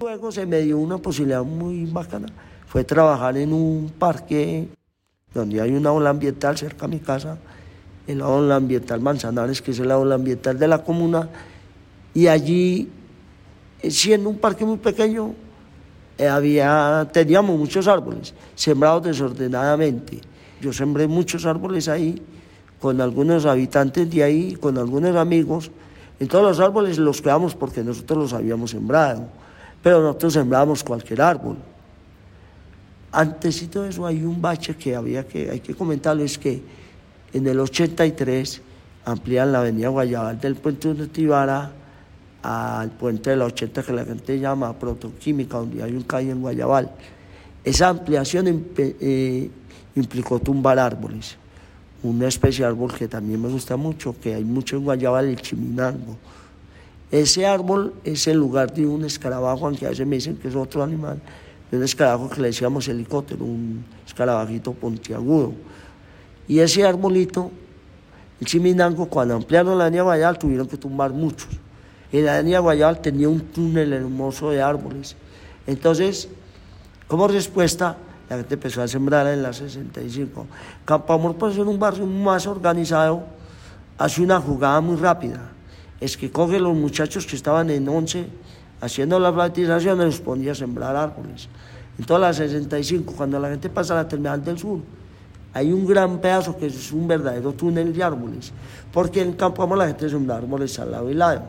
Luego 0.00 0.30
se 0.30 0.46
me 0.46 0.60
dio 0.60 0.78
una 0.78 0.98
posibilidad 0.98 1.42
muy 1.42 1.86
bacana, 1.86 2.28
fue 2.66 2.84
trabajar 2.84 3.36
en 3.36 3.52
un 3.52 3.92
parque 3.98 4.68
donde 5.32 5.60
hay 5.60 5.72
una 5.72 5.92
ola 5.92 6.10
ambiental 6.10 6.56
cerca 6.56 6.86
de 6.86 6.94
mi 6.96 7.00
casa, 7.00 7.38
el 8.06 8.22
ola 8.22 8.56
ambiental 8.56 9.00
Manzanares, 9.00 9.60
que 9.60 9.72
es 9.72 9.78
el 9.80 9.90
ola 9.90 10.14
ambiental 10.14 10.58
de 10.58 10.68
la 10.68 10.82
comuna, 10.82 11.28
y 12.14 12.28
allí, 12.28 12.88
eh, 13.82 13.90
siendo 13.90 14.30
un 14.30 14.38
parque 14.38 14.64
muy 14.64 14.78
pequeño, 14.78 15.34
eh, 16.18 16.28
había, 16.28 17.06
teníamos 17.12 17.58
muchos 17.58 17.88
árboles, 17.88 18.32
sembrados 18.54 19.02
desordenadamente. 19.02 20.20
Yo 20.60 20.72
sembré 20.72 21.06
muchos 21.06 21.44
árboles 21.44 21.88
ahí 21.88 22.22
con 22.80 23.00
algunos 23.00 23.46
habitantes 23.46 24.10
de 24.10 24.22
ahí, 24.22 24.54
con 24.54 24.78
algunos 24.78 25.16
amigos. 25.16 25.70
En 26.18 26.28
todos 26.28 26.44
los 26.44 26.60
árboles 26.60 26.98
los 26.98 27.20
creamos 27.20 27.54
porque 27.54 27.82
nosotros 27.82 28.18
los 28.18 28.32
habíamos 28.32 28.70
sembrado, 28.70 29.28
pero 29.82 30.00
nosotros 30.02 30.32
sembrábamos 30.34 30.82
cualquier 30.82 31.20
árbol. 31.20 31.56
Antes 33.12 33.62
y 33.62 33.68
todo 33.68 33.86
eso 33.86 34.06
hay 34.06 34.22
un 34.22 34.40
bache 34.40 34.76
que 34.76 34.94
había 34.94 35.26
que, 35.26 35.50
hay 35.50 35.60
que 35.60 35.74
comentarlo, 35.74 36.22
es 36.22 36.38
que 36.38 36.62
en 37.32 37.46
el 37.46 37.60
83 37.60 38.60
amplían 39.04 39.52
la 39.52 39.60
avenida 39.60 39.88
Guayabal 39.88 40.40
del 40.40 40.56
puente 40.56 40.92
de 40.94 41.06
Tibara 41.06 41.72
al 42.42 42.90
puente 42.90 43.30
de 43.30 43.36
la 43.36 43.46
80 43.46 43.82
que 43.82 43.92
la 43.92 44.04
gente 44.04 44.38
llama 44.38 44.72
Protoquímica, 44.78 45.58
donde 45.58 45.82
hay 45.82 45.92
un 45.92 46.02
calle 46.02 46.30
en 46.30 46.40
Guayabal. 46.40 46.90
Esa 47.64 47.88
ampliación 47.88 48.66
eh, 48.76 49.50
implicó 49.96 50.38
tumbar 50.38 50.78
árboles 50.78 51.36
una 52.08 52.28
especie 52.28 52.64
de 52.64 52.68
árbol 52.68 52.92
que 52.92 53.08
también 53.08 53.40
me 53.40 53.48
gusta 53.48 53.76
mucho, 53.76 54.14
que 54.20 54.34
hay 54.34 54.44
mucho 54.44 54.76
en 54.76 54.84
Guayabal, 54.84 55.26
el 55.26 55.40
chiminango. 55.40 56.16
Ese 57.10 57.46
árbol 57.46 57.94
es 58.04 58.26
el 58.26 58.36
lugar 58.36 58.72
de 58.72 58.86
un 58.86 59.04
escarabajo, 59.04 59.66
aunque 59.66 59.86
a 59.86 59.90
veces 59.90 60.06
me 60.06 60.16
dicen 60.16 60.36
que 60.36 60.48
es 60.48 60.54
otro 60.54 60.82
animal, 60.82 61.20
de 61.70 61.76
un 61.76 61.82
escarabajo 61.82 62.28
que 62.30 62.40
le 62.40 62.48
decíamos 62.48 62.88
helicóptero, 62.88 63.44
un 63.44 63.84
escarabajito 64.06 64.72
pontiagudo. 64.72 65.52
Y 66.48 66.58
ese 66.60 66.84
arbolito, 66.84 67.50
el 68.40 68.46
chiminango, 68.46 69.06
cuando 69.06 69.34
ampliaron 69.34 69.78
la 69.78 69.86
línea 69.86 70.02
Guayabal, 70.02 70.38
tuvieron 70.38 70.66
que 70.66 70.76
tumbar 70.76 71.12
muchos. 71.12 71.48
Y 72.12 72.20
la 72.20 72.40
línea 72.40 72.60
Guayabal 72.60 73.00
tenía 73.00 73.28
un 73.28 73.40
túnel 73.40 73.92
hermoso 73.92 74.50
de 74.50 74.62
árboles. 74.62 75.16
Entonces, 75.66 76.28
como 77.08 77.28
respuesta, 77.28 77.96
la 78.28 78.36
gente 78.36 78.54
empezó 78.54 78.82
a 78.82 78.88
sembrar 78.88 79.26
en 79.28 79.42
la 79.42 79.52
65. 79.52 80.46
Campo 80.84 81.12
Amor, 81.12 81.36
pues 81.36 81.56
en 81.56 81.68
un 81.68 81.78
barrio 81.78 82.06
más 82.06 82.46
organizado, 82.46 83.24
hace 83.98 84.22
una 84.22 84.40
jugada 84.40 84.80
muy 84.80 84.96
rápida. 84.96 85.52
Es 86.00 86.16
que 86.16 86.30
coge 86.30 86.58
los 86.58 86.74
muchachos 86.74 87.26
que 87.26 87.36
estaban 87.36 87.70
en 87.70 87.88
11 87.88 88.28
haciendo 88.80 89.18
la 89.18 89.30
privatización 89.30 90.00
y 90.00 90.04
los 90.04 90.20
ponía 90.20 90.52
a 90.52 90.54
sembrar 90.54 90.96
árboles. 90.96 91.48
En 91.98 92.04
toda 92.04 92.20
la 92.20 92.32
65, 92.32 93.14
cuando 93.16 93.38
la 93.38 93.48
gente 93.48 93.70
pasa 93.70 93.94
a 93.94 94.02
la 94.02 94.08
terminal 94.08 94.44
del 94.44 94.58
sur, 94.58 94.80
hay 95.54 95.72
un 95.72 95.86
gran 95.86 96.18
pedazo 96.18 96.56
que 96.58 96.66
es 96.66 96.92
un 96.92 97.08
verdadero 97.08 97.52
túnel 97.52 97.94
de 97.94 98.02
árboles, 98.02 98.52
porque 98.92 99.22
en 99.22 99.32
Campo 99.32 99.62
Amor 99.62 99.78
la 99.78 99.86
gente 99.86 100.10
sembra 100.10 100.36
árboles 100.36 100.78
al 100.78 100.90
lado 100.90 101.10
y 101.10 101.14
lado 101.14 101.42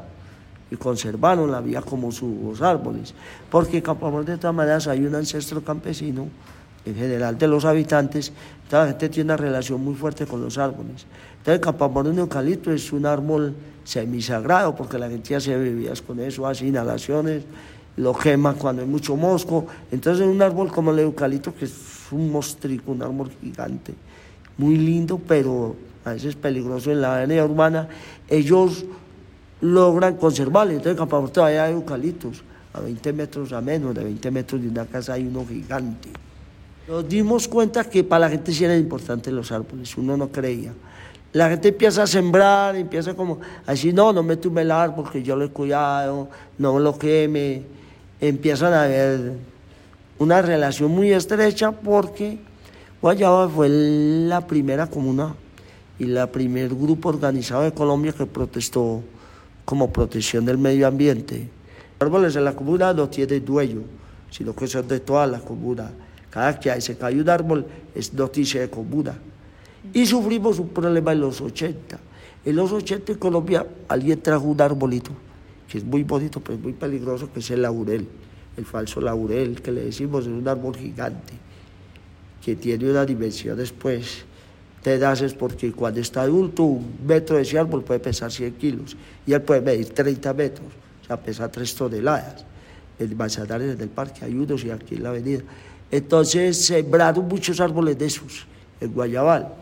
y 0.70 0.76
conservaron 0.76 1.52
la 1.52 1.62
vía 1.62 1.82
como 1.82 2.12
sus 2.12 2.62
árboles, 2.62 3.14
porque 3.50 3.78
en 3.78 3.84
Campo 3.84 4.08
Amor 4.08 4.24
de 4.24 4.38
todas 4.38 4.56
maneras 4.56 4.88
hay 4.88 5.06
un 5.06 5.16
ancestro 5.16 5.62
campesino 5.62 6.28
en 6.86 6.96
general 6.96 7.38
de 7.38 7.48
los 7.48 7.66
habitantes, 7.66 8.32
toda 8.70 8.84
la 8.84 8.90
gente 8.90 9.10
tiene 9.10 9.28
una 9.28 9.38
relación 9.38 9.84
muy 9.84 9.96
fuerte 9.96 10.26
con 10.26 10.42
los 10.42 10.58
árboles. 10.58 11.06
Entonces 11.38 11.56
el 11.56 11.62
campamento 11.62 12.12
de 12.12 12.20
eucalipto 12.20 12.72
es 12.72 12.92
un 12.92 13.06
árbol 13.06 13.56
semisagrado 13.84 14.76
porque 14.76 14.98
la 14.98 15.10
gente 15.10 15.36
hace 15.36 15.56
bebidas 15.56 16.02
con 16.02 16.20
eso, 16.20 16.46
hace 16.46 16.68
inhalaciones, 16.68 17.44
lo 17.98 18.14
quema 18.14 18.54
cuando 18.54 18.82
hay 18.82 18.88
mucho 18.88 19.16
mosco. 19.16 19.66
Entonces 19.92 20.26
un 20.26 20.42
árbol 20.42 20.72
como 20.72 20.92
el 20.92 21.00
eucalipto, 21.00 21.54
que 21.56 21.66
es 21.66 21.74
un 22.12 22.32
mostrico, 22.32 22.92
un 22.92 23.02
árbol 23.02 23.32
gigante, 23.42 23.94
muy 24.58 24.78
lindo, 24.78 25.20
pero 25.26 25.76
a 26.06 26.12
veces 26.12 26.36
peligroso 26.36 26.92
en 26.92 27.02
la 27.02 27.18
avenida 27.18 27.46
urbana, 27.46 27.88
ellos 28.30 28.86
logran 29.62 30.16
conservarlo. 30.16 30.72
Entonces 30.72 30.94
en 30.94 30.98
campamento 30.98 31.34
todavía 31.34 31.66
hay 31.66 31.74
eucaliptos, 31.74 32.44
a 32.74 32.82
20 32.82 33.14
metros 33.14 33.54
a 33.54 33.62
menos 33.62 33.96
de 33.96 34.04
20 34.04 34.32
metros 34.32 34.62
de 34.62 34.70
una 34.70 34.86
casa 34.86 35.14
hay 35.14 35.26
uno 35.26 35.46
gigante. 35.48 36.10
Nos 36.88 37.08
dimos 37.08 37.50
cuenta 37.50 37.84
que 37.84 38.02
para 38.02 38.22
la 38.22 38.30
gente 38.30 38.54
sí 38.54 38.64
eran 38.64 38.80
importantes 38.80 39.34
los 39.34 39.52
árboles, 39.52 39.98
uno 39.98 40.16
no 40.16 40.30
creía. 40.32 40.74
La 41.34 41.50
gente 41.50 41.68
empieza 41.68 42.04
a 42.04 42.08
sembrar, 42.08 42.78
empieza 42.78 43.14
como 43.14 43.40
así, 43.66 43.92
no, 43.92 44.14
no 44.14 44.24
me 44.24 44.38
tumbe 44.38 44.62
el 44.62 44.72
árbol 44.72 45.04
porque 45.04 45.22
yo 45.22 45.36
lo 45.36 45.44
he 45.44 45.50
cuidado, 45.50 46.30
no 46.58 46.80
lo 46.80 46.98
queme. 46.98 47.64
Empiezan 48.22 48.74
a 48.74 48.84
haber 48.84 49.34
una 50.18 50.42
relación 50.42 50.90
muy 50.92 51.12
estrecha 51.12 51.74
porque 51.74 52.40
Guayaba 53.02 53.50
fue 53.50 53.68
la 53.70 54.48
primera 54.48 54.88
comuna 54.88 55.36
y 56.00 56.06
la 56.06 56.32
primer 56.32 56.70
grupo 56.70 57.10
organizado 57.10 57.64
de 57.64 57.74
Colombia 57.74 58.14
que 58.14 58.26
protestó 58.26 59.04
como 59.66 59.92
protección 59.92 60.46
del 60.46 60.58
medio 60.58 60.88
ambiente. 60.88 61.50
Los 62.00 62.08
árboles 62.08 62.36
en 62.38 62.46
la 62.46 62.54
comuna 62.54 62.94
no 62.94 63.10
tienen 63.10 63.44
dueño, 63.44 63.82
sino 64.32 64.56
que 64.56 64.68
son 64.68 64.88
de 64.88 65.02
toda 65.02 65.28
la 65.28 65.40
comuna. 65.40 65.92
Cada 66.30 66.60
que 66.60 66.82
se 66.82 66.98
cae 66.98 67.20
un 67.20 67.30
árbol 67.30 67.66
es 67.96 68.14
noticia 68.14 68.62
de 68.62 68.70
comuna. 68.70 69.18
Y 69.94 70.06
sufrimos 70.06 70.60
un 70.60 70.70
problema 70.70 71.14
en 71.14 71.22
los 71.22 71.42
80. 71.42 72.00
En 72.46 72.56
los 72.56 72.72
80 72.72 73.14
en 73.14 73.18
Colombia 73.18 73.66
alguien 73.88 74.22
trajo 74.22 74.46
un 74.46 74.60
arbolito, 74.62 75.12
que 75.68 75.78
es 75.78 75.84
muy 75.84 76.04
bonito, 76.04 76.40
pero 76.40 76.56
es 76.56 76.64
muy 76.64 76.74
peligroso, 76.74 77.32
que 77.32 77.40
es 77.40 77.52
el 77.52 77.62
laurel, 77.62 78.08
el 78.56 78.66
falso 78.66 79.02
laurel, 79.02 79.62
que 79.62 79.72
le 79.72 79.86
decimos 79.86 80.26
es 80.26 80.32
un 80.32 80.48
árbol 80.48 80.76
gigante, 80.76 81.34
que 82.44 82.56
tiene 82.56 82.90
una 82.90 83.06
dimensión 83.06 83.58
después 83.58 84.26
te 84.88 84.98
das 84.98 85.22
porque 85.34 85.74
cuando 85.74 86.00
está 86.00 86.22
adulto 86.22 86.64
un 86.64 86.96
metro 87.06 87.36
de 87.36 87.42
ese 87.42 87.60
árbol 87.60 87.84
puede 87.84 88.00
pesar 88.00 88.32
100 88.32 88.54
kilos 88.54 88.96
y 89.26 89.34
él 89.34 89.42
puede 89.42 89.60
medir 89.60 89.90
30 89.90 90.34
metros, 90.34 90.68
o 91.04 91.06
sea, 91.06 91.18
pesa 91.18 91.52
3 91.52 91.76
toneladas. 91.76 92.46
En 92.98 93.18
Manzanares, 93.18 93.78
del 93.78 93.90
parque, 93.90 94.24
hay 94.24 94.34
unos 94.34 94.64
y 94.64 94.72
aquí 94.72 94.96
en 94.96 95.04
la 95.04 95.10
avenida. 95.10 95.42
Entonces 95.92 96.66
sembraron 96.66 97.28
muchos 97.28 97.60
árboles 97.60 97.98
de 97.98 98.06
esos 98.06 98.46
en 98.82 98.94
Guayabal. 98.94 99.54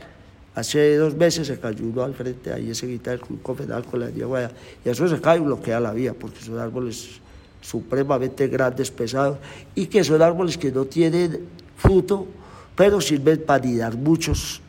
Hace 0.56 0.96
dos 0.96 1.14
meses 1.16 1.48
se 1.48 1.60
cayó 1.60 1.86
uno 1.86 2.04
al 2.04 2.14
frente, 2.14 2.54
ahí 2.54 2.74
se 2.74 2.88
quita 2.88 3.12
el 3.12 3.20
confederal 3.20 3.84
con 3.84 4.00
la 4.00 4.10
Guaya, 4.10 4.52
y 4.86 4.90
eso 4.90 5.08
se 5.08 5.20
cae 5.20 5.38
y 5.38 5.42
bloquea 5.42 5.82
la 5.82 5.92
vía, 5.92 6.14
porque 6.14 6.40
son 6.40 6.58
árboles 6.60 7.20
supremamente 7.60 8.48
grandes, 8.48 8.90
pesados, 8.90 9.38
y 9.76 9.88
que 9.88 10.04
son 10.04 10.22
árboles 10.22 10.58
que 10.58 10.72
no 10.72 10.86
tienen 10.86 11.46
fruto, 11.76 12.26
pero 12.74 13.02
sirven 13.02 13.44
para 13.46 13.66
nidar 13.66 13.98
muchos, 13.98 14.62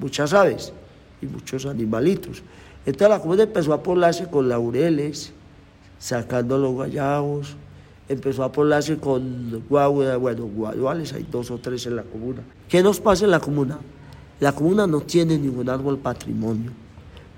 muchas 0.00 0.32
aves 0.32 0.72
y 1.22 1.26
muchos 1.26 1.64
animalitos. 1.64 2.42
Entonces 2.84 3.08
la 3.08 3.20
comunidad 3.20 3.46
empezó 3.46 3.72
a 3.72 3.82
poblarse 3.82 4.26
con 4.26 4.48
laureles, 4.48 5.32
sacando 6.00 6.58
los 6.58 6.72
guayabos, 6.72 7.54
empezó 8.10 8.42
a 8.42 8.50
poblarse 8.50 8.98
con 8.98 9.62
guaguas, 9.68 10.18
bueno, 10.18 10.46
guayuales, 10.46 11.12
hay 11.12 11.24
dos 11.30 11.48
o 11.52 11.58
tres 11.58 11.86
en 11.86 11.94
la 11.94 12.02
comuna. 12.02 12.42
¿Qué 12.68 12.82
nos 12.82 12.98
pasa 12.98 13.24
en 13.24 13.30
la 13.30 13.38
comuna? 13.38 13.78
La 14.40 14.52
comuna 14.52 14.84
no 14.88 15.00
tiene 15.02 15.38
ningún 15.38 15.68
árbol 15.68 15.96
patrimonio, 15.96 16.72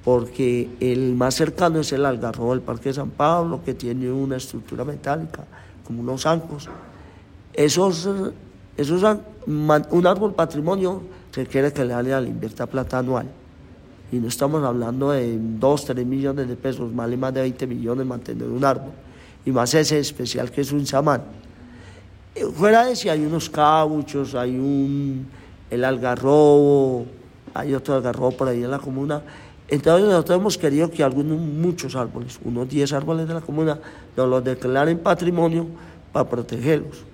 porque 0.03 0.71
el 0.81 1.15
más 1.15 1.35
cercano 1.35 1.81
es 1.81 1.93
el 1.93 2.07
algarrobo 2.07 2.53
del 2.53 2.63
Parque 2.63 2.89
de 2.89 2.95
San 2.95 3.11
Pablo, 3.11 3.61
que 3.63 3.75
tiene 3.75 4.11
una 4.11 4.37
estructura 4.37 4.83
metálica, 4.83 5.45
como 5.87 6.01
unos 6.01 6.23
zancos. 6.23 6.71
Esos, 7.53 8.09
esos, 8.79 9.17
un 9.47 10.07
árbol 10.07 10.33
patrimonio 10.33 11.03
requiere 11.35 11.71
que 11.71 11.85
le 11.85 12.03
le 12.03 12.29
invierta 12.29 12.65
plata 12.65 12.99
anual. 13.01 13.27
Y 14.11 14.17
no 14.17 14.29
estamos 14.29 14.65
hablando 14.65 15.11
de 15.11 15.39
2, 15.39 15.85
3 15.85 16.07
millones 16.07 16.49
de 16.49 16.57
pesos, 16.57 16.95
vale 16.95 17.19
más 17.19 17.35
de 17.35 17.43
20 17.43 17.67
millones 17.67 18.07
mantener 18.07 18.49
un 18.49 18.65
árbol 18.65 18.93
y 19.45 19.51
más 19.51 19.75
ese 19.75 19.99
especial 19.99 20.51
que 20.51 20.61
es 20.61 20.73
un 20.73 20.87
samán. 20.87 21.23
Eh, 22.35 22.45
fuera 22.47 22.87
de 22.87 22.97
si 22.97 23.09
hay 23.09 23.25
unos 23.25 23.51
cauchos, 23.51 24.35
hay 24.35 24.57
un, 24.57 25.27
el 25.71 25.85
algarrobo, 25.85 27.07
hay 27.55 27.75
otro 27.75 27.95
algarrobo 27.95 28.33
por 28.33 28.49
ahí 28.49 28.63
en 28.63 28.71
la 28.71 28.79
comuna. 28.79 29.23
Entonces 29.69 30.09
nosotros 30.09 30.39
hemos 30.39 30.59
querido 30.59 30.91
que 30.91 31.03
algunos, 31.03 31.39
muchos 31.39 31.97
árboles, 31.97 32.39
unos 32.45 32.69
10 32.69 32.93
árboles 32.93 33.29
de 33.29 33.35
la 33.35 33.41
comuna, 33.41 33.79
nos 34.17 34.29
los 34.29 34.45
declaren 34.45 34.99
patrimonio 34.99 35.67
para 36.13 36.29
protegerlos 36.29 37.05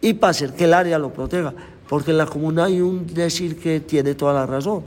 y 0.00 0.12
para 0.14 0.32
hacer 0.32 0.54
que 0.54 0.64
el 0.64 0.74
área 0.74 0.98
lo 0.98 1.12
proteja. 1.12 1.52
Porque 1.88 2.10
en 2.10 2.18
la 2.18 2.26
comuna 2.26 2.64
hay 2.64 2.80
un 2.80 3.06
decir 3.06 3.58
que 3.58 3.80
tiene 3.80 4.14
toda 4.14 4.32
la 4.32 4.46
razón. 4.46 4.82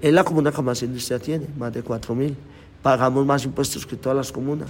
Es 0.00 0.12
la 0.12 0.24
comuna 0.24 0.52
que 0.52 0.62
más 0.62 0.82
industria 0.82 1.18
tiene, 1.18 1.46
más 1.58 1.72
de 1.72 1.84
4.000. 1.84 2.34
Pagamos 2.82 3.26
más 3.26 3.44
impuestos 3.44 3.86
que 3.86 3.96
todas 3.96 4.16
las 4.16 4.32
comunas 4.32 4.68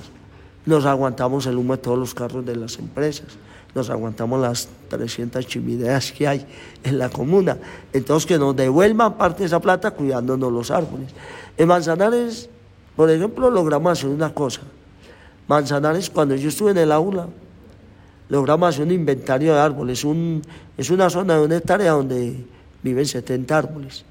nos 0.66 0.85
aguantamos 0.85 1.47
el 1.47 1.57
humo 1.57 1.76
de 1.76 1.83
todos 1.83 1.99
los 1.99 2.14
carros 2.14 2.45
de 2.45 2.57
las 2.57 2.78
empresas, 2.78 3.26
nos 3.75 3.88
aguantamos 3.88 4.40
las 4.40 4.69
300 4.88 5.47
chimeneas 5.47 6.12
que 6.12 6.28
hay 6.28 6.47
en 6.85 6.99
la 6.99 7.09
comuna. 7.09 7.57
Entonces, 7.92 8.26
que 8.26 8.38
nos 8.38 8.54
devuelvan 8.54 9.16
parte 9.16 9.40
de 9.40 9.47
esa 9.47 9.61
plata 9.61 9.92
cuidándonos 9.92 10.52
los 10.52 10.71
árboles. 10.71 11.11
En 11.57 11.69
Manzanares, 11.69 12.50
por 12.95 13.11
ejemplo, 13.11 13.50
logramos 13.50 13.92
hacer 13.92 14.11
una 14.11 14.35
cosa. 14.35 14.61
Manzanares, 15.49 16.11
cuando 16.11 16.35
yo 16.35 16.50
estuve 16.50 16.73
en 16.73 16.78
el 16.78 16.92
aula, 16.92 17.28
logramos 18.28 18.69
hacer 18.69 18.85
un 18.85 18.92
inventario 18.92 19.54
de 19.54 19.61
árboles. 19.61 20.04
Un, 20.04 20.42
es 20.76 20.90
una 20.90 21.09
zona 21.09 21.38
de 21.38 21.45
una 21.45 21.57
hectárea 21.57 21.92
donde 21.92 22.45
viven 22.83 23.07
70 23.07 23.57
árboles 23.57 24.04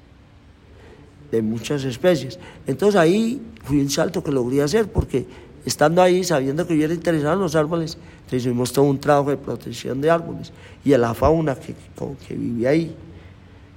de 1.32 1.42
muchas 1.42 1.84
especies. 1.84 2.40
Entonces 2.68 3.00
ahí 3.00 3.42
fui 3.64 3.80
un 3.80 3.90
salto 3.90 4.24
que 4.24 4.32
logré 4.32 4.62
hacer 4.62 4.92
porque 4.92 5.26
estando 5.66 6.02
ahí, 6.02 6.24
sabiendo 6.24 6.66
que 6.66 6.78
yo 6.78 6.86
era 6.86 6.94
interesado 6.94 7.34
en 7.34 7.42
los 7.42 7.56
árboles, 7.56 7.98
hicimos 8.32 8.72
todo 8.72 8.86
un 8.86 9.00
trabajo 9.00 9.30
de 9.30 9.38
protección 9.38 10.02
de 10.02 10.10
árboles 10.10 10.52
y 10.84 10.92
de 10.92 10.98
la 10.98 11.14
fauna 11.14 11.56
que, 11.56 11.76
que 12.28 12.36
vivía 12.36 12.70
ahí. 12.70 12.96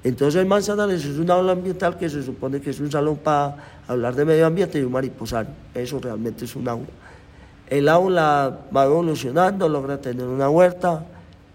Entonces 0.02 0.40
el 0.40 0.46
Manzanares 0.46 1.04
es 1.04 1.18
un 1.18 1.30
aula 1.30 1.52
ambiental 1.52 1.96
que 1.96 2.10
se 2.10 2.22
supone 2.22 2.60
que 2.60 2.70
es 2.70 2.80
un 2.80 2.90
salón 2.90 3.16
para 3.16 3.56
hablar 3.88 4.14
de 4.14 4.24
medio 4.24 4.46
ambiente 4.46 4.78
y 4.78 4.82
un 4.82 4.92
mariposario. 4.92 5.50
Eso 5.74 5.98
realmente 5.98 6.44
es 6.44 6.54
un 6.54 6.68
aula. 6.68 6.86
El 7.68 7.88
aula 7.88 8.60
va 8.74 8.84
evolucionando, 8.84 9.66
logra 9.68 9.98
tener 9.98 10.26
una 10.26 10.50
huerta, 10.50 11.06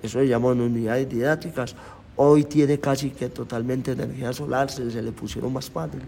eso 0.01 0.19
se 0.19 0.27
llama 0.27 0.47
unidades 0.47 1.07
didácticas. 1.07 1.75
Hoy 2.15 2.43
tiene 2.43 2.79
casi 2.79 3.11
que 3.11 3.29
totalmente 3.29 3.91
energía 3.91 4.33
solar, 4.33 4.71
se, 4.71 4.89
se 4.89 5.01
le 5.01 5.11
pusieron 5.11 5.53
más 5.53 5.69
paneles. 5.69 6.07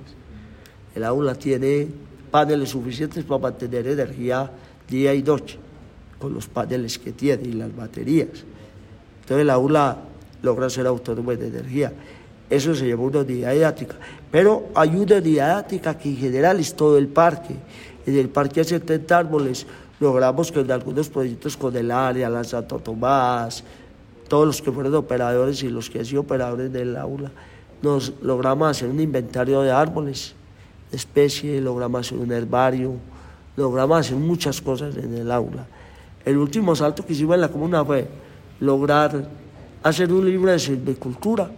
El 0.95 1.03
aula 1.03 1.35
tiene 1.35 1.87
paneles 2.31 2.69
suficientes 2.69 3.23
para 3.25 3.41
mantener 3.41 3.85
energía 3.87 4.49
día 4.87 5.13
y 5.13 5.21
noche, 5.21 5.57
con 6.17 6.33
los 6.33 6.47
paneles 6.47 6.97
que 6.97 7.11
tiene 7.11 7.43
y 7.43 7.53
las 7.53 7.75
baterías. 7.75 8.29
Entonces 9.21 9.45
la 9.45 9.53
aula 9.53 9.97
logra 10.41 10.69
ser 10.69 10.87
autónoma 10.87 11.35
de 11.35 11.47
energía. 11.47 11.93
Eso 12.49 12.75
se 12.75 12.87
llama 12.87 13.03
una 13.03 13.19
unidad 13.19 13.53
didáctica. 13.53 13.95
Pero 14.29 14.69
hay 14.75 14.89
una 14.89 15.17
unidad 15.17 15.23
didáctica 15.23 15.97
que 15.97 16.09
en 16.09 16.17
general 16.17 16.59
es 16.59 16.73
todo 16.73 16.97
el 16.97 17.07
parque. 17.07 17.55
En 18.05 18.17
el 18.17 18.29
parque 18.29 18.59
hay 18.59 18.65
70 18.65 19.17
árboles. 19.17 19.65
Logramos 19.99 20.51
que 20.51 20.59
en 20.59 20.71
algunos 20.71 21.09
proyectos 21.09 21.55
con 21.55 21.75
el 21.75 21.91
área, 21.91 22.29
la 22.29 22.43
Santo 22.43 22.79
Tomás, 22.79 23.63
todos 24.27 24.47
los 24.47 24.61
que 24.61 24.71
fueron 24.71 24.95
operadores 24.95 25.63
y 25.63 25.69
los 25.69 25.89
que 25.89 25.99
han 25.99 26.05
sido 26.05 26.21
operadores 26.21 26.71
del 26.73 26.97
aula, 26.97 27.31
nos 27.81 28.13
logramos 28.21 28.69
hacer 28.69 28.89
un 28.89 28.99
inventario 28.99 29.61
de 29.61 29.71
árboles 29.71 30.35
especie, 30.91 31.61
logramos 31.61 32.07
hacer 32.07 32.17
un 32.17 32.31
herbario, 32.31 32.93
logramos 33.55 33.99
hacer 33.99 34.17
muchas 34.17 34.61
cosas 34.61 34.95
en 34.97 35.15
el 35.15 35.31
aula. 35.31 35.65
El 36.25 36.37
último 36.37 36.75
salto 36.75 37.05
que 37.05 37.13
hicimos 37.13 37.35
en 37.35 37.41
la 37.41 37.49
comuna 37.49 37.83
fue 37.83 38.07
lograr 38.59 39.27
hacer 39.83 40.11
un 40.11 40.25
libro 40.25 40.51
de 40.51 40.59
silvicultura, 40.59 41.49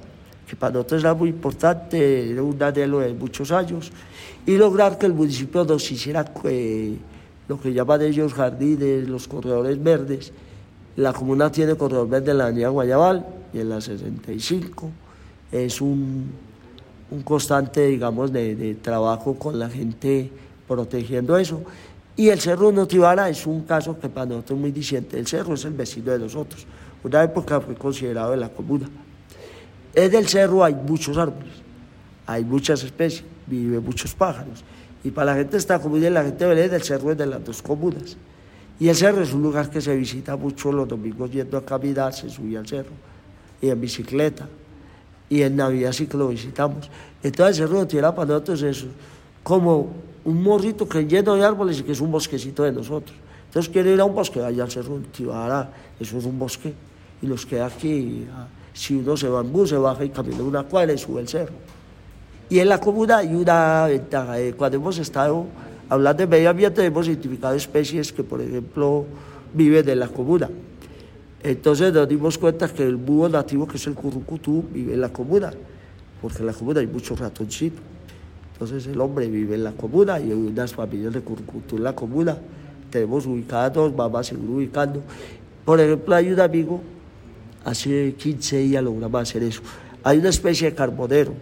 que 0.47 0.55
para 0.55 0.73
nosotros 0.73 1.01
era 1.01 1.13
muy 1.13 1.29
importante, 1.29 2.31
era 2.31 2.43
un 2.43 2.61
anhelo 2.61 2.99
de 2.99 3.13
muchos 3.13 3.51
años, 3.51 3.91
y 4.45 4.57
lograr 4.57 4.97
que 4.97 5.05
el 5.05 5.13
municipio 5.13 5.63
nos 5.63 5.89
hiciera 5.91 6.25
eh, 6.45 6.97
lo 7.47 7.59
que 7.59 7.73
llaman 7.73 8.01
ellos 8.01 8.33
jardines, 8.33 9.07
los 9.07 9.27
corredores 9.27 9.81
verdes. 9.81 10.31
La 10.95 11.11
comuna 11.11 11.51
tiene 11.51 11.75
corredor 11.75 12.07
verde 12.07 12.31
en 12.31 12.37
la 12.37 12.45
avenida 12.45 12.69
Guayabal 12.69 13.25
y 13.53 13.59
en 13.59 13.69
la 13.69 13.81
65. 13.81 14.89
Es 15.51 15.81
un, 15.81 16.31
un 17.13 17.21
constante, 17.21 17.85
digamos, 17.85 18.33
de, 18.33 18.75
trabajo 18.81 19.35
con 19.35 19.59
la 19.59 19.69
gente 19.69 20.31
protegiendo 20.67 21.37
eso. 21.37 21.61
Y 22.15 22.29
el 22.29 22.39
Cerro 22.39 22.71
Notivara 22.71 23.29
es 23.29 23.45
un 23.45 23.61
caso 23.63 23.99
que 23.99 24.09
para 24.09 24.25
nosotros 24.25 24.57
es 24.57 24.61
muy 24.61 24.71
diciente. 24.71 25.19
El 25.19 25.27
cerro 25.27 25.53
es 25.53 25.65
el 25.65 25.73
vecino 25.73 26.11
de 26.11 26.19
nosotros. 26.19 26.65
Una 27.03 27.23
época 27.23 27.61
fue 27.61 27.75
considerado 27.75 28.31
de 28.31 28.37
la 28.37 28.49
comuna. 28.49 28.89
En 29.93 30.13
el 30.15 30.27
cerro 30.27 30.63
hay 30.63 30.73
muchos 30.73 31.17
árboles, 31.17 31.53
hay 32.25 32.43
muchas 32.43 32.83
especies, 32.83 33.23
viven 33.45 33.83
muchos 33.83 34.15
pájaros. 34.15 34.63
Y 35.03 35.11
para 35.11 35.33
la 35.33 35.37
gente 35.37 35.51
de 35.51 35.57
esta 35.57 35.79
comuna 35.79 36.09
la 36.09 36.23
gente 36.23 36.45
de 36.45 36.49
Belén, 36.49 36.73
el 36.73 36.81
cerro 36.81 37.11
es 37.11 37.17
de 37.17 37.27
las 37.27 37.43
dos 37.43 37.61
comunas. 37.61 38.17
Y 38.79 38.89
el 38.89 38.95
cerro 38.95 39.21
es 39.21 39.33
un 39.33 39.43
lugar 39.43 39.69
que 39.69 39.81
se 39.81 39.95
visita 39.95 40.35
mucho 40.35 40.71
los 40.71 40.87
domingos 40.87 41.29
yendo 41.29 41.57
a 41.57 41.65
caminar, 41.65 42.13
se 42.13 42.29
subía 42.29 42.59
al 42.59 42.67
cerro, 42.67 42.91
y 43.61 43.69
en 43.69 43.79
bicicleta. 43.79 44.47
Y 45.33 45.41
en 45.41 45.55
Navidad 45.55 45.91
sí 45.93 46.05
que 46.05 46.15
lo 46.15 46.27
visitamos. 46.27 46.91
Entonces 47.23 47.57
el 47.57 47.65
cerro 47.65 47.79
de 47.79 47.87
Tierra 47.87 48.13
para 48.13 48.27
nosotros 48.27 48.61
es 48.61 48.85
como 49.41 49.89
un 50.23 50.43
morrito 50.43 50.87
que 50.87 51.07
lleno 51.07 51.33
de 51.33 51.43
árboles 51.43 51.79
y 51.79 51.83
que 51.83 51.93
es 51.93 52.01
un 52.01 52.11
bosquecito 52.11 52.61
de 52.61 52.71
nosotros. 52.71 53.17
Entonces 53.47 53.73
quiere 53.73 53.91
ir 53.91 53.99
a 53.99 54.05
un 54.05 54.13
bosque, 54.13 54.39
vaya 54.39 54.61
al 54.61 54.69
cerro 54.69 54.99
de 54.99 55.05
Tibara, 55.07 55.73
eso 55.99 56.19
es 56.19 56.25
un 56.25 56.37
bosque. 56.37 56.71
Y 57.19 57.25
los 57.25 57.47
que 57.47 57.59
aquí, 57.59 58.27
si 58.73 58.93
uno 58.93 59.17
se 59.17 59.27
va 59.27 59.41
en 59.41 59.51
bus, 59.51 59.69
se 59.69 59.77
baja 59.77 60.05
y 60.05 60.09
camina 60.09 60.43
una 60.43 60.61
cuadra 60.61 60.93
y 60.93 60.99
sube 60.99 61.21
el 61.21 61.27
cerro. 61.27 61.55
Y 62.47 62.59
en 62.59 62.69
la 62.69 62.79
comuna 62.79 63.17
hay 63.17 63.33
una 63.33 63.87
ventaja. 63.87 64.39
Eh, 64.39 64.53
cuando 64.53 64.77
hemos 64.77 64.99
estado 64.99 65.47
hablando 65.89 66.21
de 66.21 66.27
medio 66.27 66.51
ambiente, 66.51 66.85
hemos 66.85 67.07
identificado 67.07 67.55
especies 67.55 68.13
que, 68.13 68.23
por 68.23 68.39
ejemplo, 68.39 69.05
viven 69.51 69.89
en 69.89 69.99
la 69.99 70.09
comuna. 70.09 70.47
Entonces 71.43 71.93
nos 71.93 72.07
dimos 72.07 72.37
cuenta 72.37 72.69
que 72.69 72.83
el 72.83 72.95
búho 72.95 73.27
nativo, 73.27 73.67
que 73.67 73.75
es 73.75 73.85
el 73.87 73.95
currucutú, 73.95 74.63
vive 74.71 74.93
en 74.93 75.01
la 75.01 75.09
comuna, 75.09 75.51
porque 76.21 76.39
en 76.39 76.45
la 76.45 76.53
comuna 76.53 76.79
hay 76.79 76.87
muchos 76.87 77.19
ratoncitos. 77.19 77.81
Entonces 78.53 78.87
el 78.87 78.99
hombre 79.01 79.27
vive 79.27 79.55
en 79.55 79.65
la 79.65 79.73
comuna 79.73 80.19
y 80.21 80.31
hay 80.31 80.33
unas 80.33 80.73
familias 80.73 81.13
de 81.13 81.19
currucutú 81.19 81.75
en 81.77 81.83
la 81.83 81.93
comuna. 81.93 82.37
Tenemos 82.89 83.25
ubicadas 83.25 83.73
dos, 83.73 83.93
vamos 83.93 84.21
a 84.21 84.23
seguir 84.23 84.49
ubicando. 84.49 85.01
Por 85.65 85.81
ejemplo, 85.81 86.15
hay 86.15 86.31
un 86.31 86.39
amigo, 86.39 86.81
hace 87.65 88.13
15 88.17 88.57
días 88.59 88.83
logramos 88.83 89.21
hacer 89.21 89.43
eso. 89.43 89.61
Hay 90.03 90.19
una 90.19 90.29
especie 90.29 90.69
de 90.69 90.75
carbonero, 90.75 91.33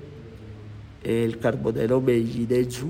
el 1.04 1.38
carbonero 1.38 2.02
medellinense, 2.02 2.86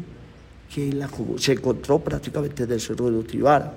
que 0.74 1.06
se 1.38 1.52
encontró 1.52 2.00
prácticamente 2.00 2.64
en 2.64 2.72
el 2.72 2.80
cerro 2.80 3.12
de 3.12 3.18
Utibara, 3.18 3.74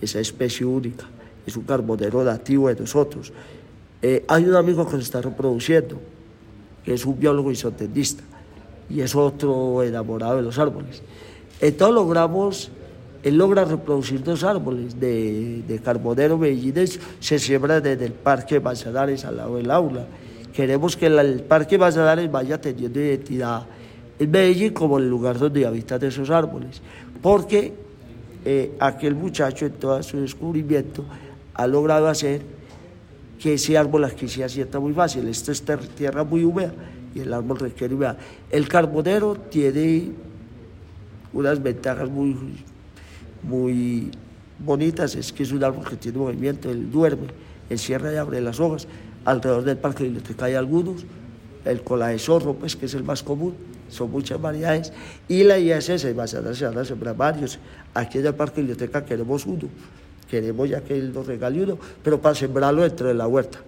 esa 0.00 0.20
especie 0.20 0.64
única, 0.64 1.06
es 1.46 1.56
un 1.56 1.64
carbonero 1.64 2.22
nativo 2.24 2.68
de 2.68 2.76
nosotros. 2.76 3.32
Eh, 4.02 4.24
hay 4.28 4.44
un 4.44 4.54
amigo 4.54 4.86
que 4.86 4.96
se 4.96 5.02
está 5.02 5.20
reproduciendo, 5.20 6.00
que 6.84 6.94
es 6.94 7.04
un 7.04 7.18
biólogo 7.18 7.50
isotendista, 7.50 8.22
y 8.88 9.00
es 9.00 9.14
otro 9.14 9.82
enamorado 9.82 10.36
de 10.36 10.42
los 10.42 10.58
árboles. 10.58 11.02
Entonces 11.60 11.94
logramos, 11.94 12.70
él 13.22 13.36
logra 13.36 13.64
reproducir 13.64 14.22
dos 14.24 14.42
árboles 14.44 14.98
de, 14.98 15.62
de 15.66 15.78
carbonero 15.78 16.38
medellinense, 16.38 16.98
se 17.20 17.38
siembra 17.38 17.80
desde 17.80 18.06
el 18.06 18.12
Parque 18.12 18.58
Manzanares 18.60 19.24
al 19.24 19.36
lado 19.36 19.56
del 19.56 19.70
aula. 19.70 20.06
Queremos 20.54 20.96
que 20.96 21.06
el 21.06 21.42
Parque 21.42 21.78
Manzanares 21.78 22.30
vaya 22.30 22.60
teniendo 22.60 22.98
identidad 22.98 23.66
en 24.18 24.30
Medellín 24.30 24.72
como 24.72 24.98
el 24.98 25.08
lugar 25.08 25.38
donde 25.38 25.64
habitan 25.66 26.02
esos 26.04 26.28
árboles, 26.30 26.82
porque 27.22 27.72
eh, 28.44 28.72
aquel 28.78 29.14
muchacho 29.14 29.66
en 29.66 29.72
todo 29.72 30.02
su 30.02 30.20
descubrimiento 30.20 31.04
ha 31.54 31.66
logrado 31.66 32.08
hacer 32.08 32.42
que 33.38 33.54
ese 33.54 33.76
árbol 33.78 34.04
aquí 34.04 34.28
se 34.28 34.44
asienta 34.44 34.78
muy 34.78 34.92
fácil. 34.92 35.26
Esto 35.28 35.50
es 35.50 35.64
tierra 35.96 36.24
muy 36.24 36.44
húmeda 36.44 36.72
y 37.14 37.20
el 37.20 37.32
árbol 37.32 37.58
requiere 37.58 37.94
humedad. 37.94 38.18
El 38.50 38.68
carbonero 38.68 39.34
tiene 39.34 40.12
unas 41.32 41.62
ventajas 41.62 42.08
muy, 42.08 42.36
muy 43.42 44.10
bonitas, 44.58 45.14
es 45.14 45.32
que 45.32 45.42
es 45.42 45.52
un 45.52 45.64
árbol 45.64 45.88
que 45.88 45.96
tiene 45.96 46.18
movimiento, 46.18 46.70
él 46.70 46.90
duerme, 46.90 47.28
él 47.68 47.78
cierra 47.78 48.12
y 48.12 48.16
abre 48.16 48.40
las 48.40 48.60
hojas. 48.60 48.86
Alrededor 49.24 49.64
del 49.64 49.78
parque 49.78 50.04
de 50.04 50.10
biblioteca 50.10 50.46
hay 50.46 50.54
algunos, 50.54 51.04
el 51.64 51.82
cola 51.82 52.08
de 52.08 52.18
zorro, 52.18 52.54
pues, 52.54 52.76
que 52.76 52.86
es 52.86 52.94
el 52.94 53.04
más 53.04 53.22
común, 53.22 53.54
son 53.88 54.10
muchas 54.10 54.40
variedades. 54.40 54.92
Y 55.28 55.44
la 55.44 55.58
idea 55.58 55.78
es 55.78 55.84
se 55.84 56.12
van 56.12 56.78
a 56.78 56.84
sembrar 56.84 57.16
varios. 57.16 57.58
Aquí 57.94 58.18
en 58.18 58.26
el 58.26 58.34
parque 58.34 58.56
de 58.56 58.62
biblioteca 58.62 59.04
queremos 59.04 59.46
uno, 59.46 59.68
queremos 60.30 60.68
ya 60.68 60.80
que 60.80 60.96
él 60.96 61.12
nos 61.12 61.26
regale 61.26 61.62
uno, 61.62 61.78
pero 62.02 62.20
para 62.20 62.34
sembrarlo 62.34 62.82
dentro 62.82 63.08
de 63.08 63.14
la 63.14 63.26
huerta. 63.26 63.58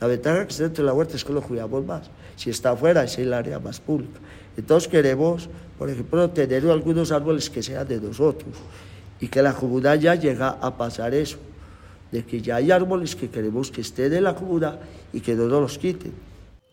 La 0.00 0.06
ventaja 0.06 0.44
que 0.46 0.50
está 0.50 0.64
dentro 0.64 0.84
de 0.84 0.86
la 0.86 0.94
huerta 0.94 1.16
es 1.16 1.24
que 1.24 1.32
lo 1.32 1.42
cuidamos 1.42 1.84
más. 1.84 2.10
Si 2.36 2.50
está 2.50 2.70
afuera, 2.70 3.04
es 3.04 3.18
el 3.18 3.32
área 3.32 3.58
más 3.58 3.80
pública. 3.80 4.20
Entonces 4.56 4.88
queremos, 4.88 5.48
por 5.78 5.90
ejemplo, 5.90 6.28
tener 6.30 6.68
algunos 6.70 7.12
árboles 7.12 7.48
que 7.50 7.62
sean 7.62 7.86
de 7.88 8.00
nosotros 8.00 8.54
y 9.20 9.28
que 9.28 9.42
la 9.42 9.52
comunidad 9.52 9.98
ya 9.98 10.14
llega 10.14 10.48
a 10.48 10.76
pasar 10.76 11.14
eso, 11.14 11.38
de 12.10 12.24
que 12.24 12.40
ya 12.40 12.56
hay 12.56 12.70
árboles 12.70 13.14
que 13.16 13.28
queremos 13.28 13.70
que 13.70 13.80
estén 13.80 14.12
en 14.12 14.24
la 14.24 14.34
comunidad 14.34 14.80
y 15.12 15.20
que 15.20 15.34
no 15.34 15.44
nos 15.44 15.60
los 15.60 15.78
quiten. 15.78 16.12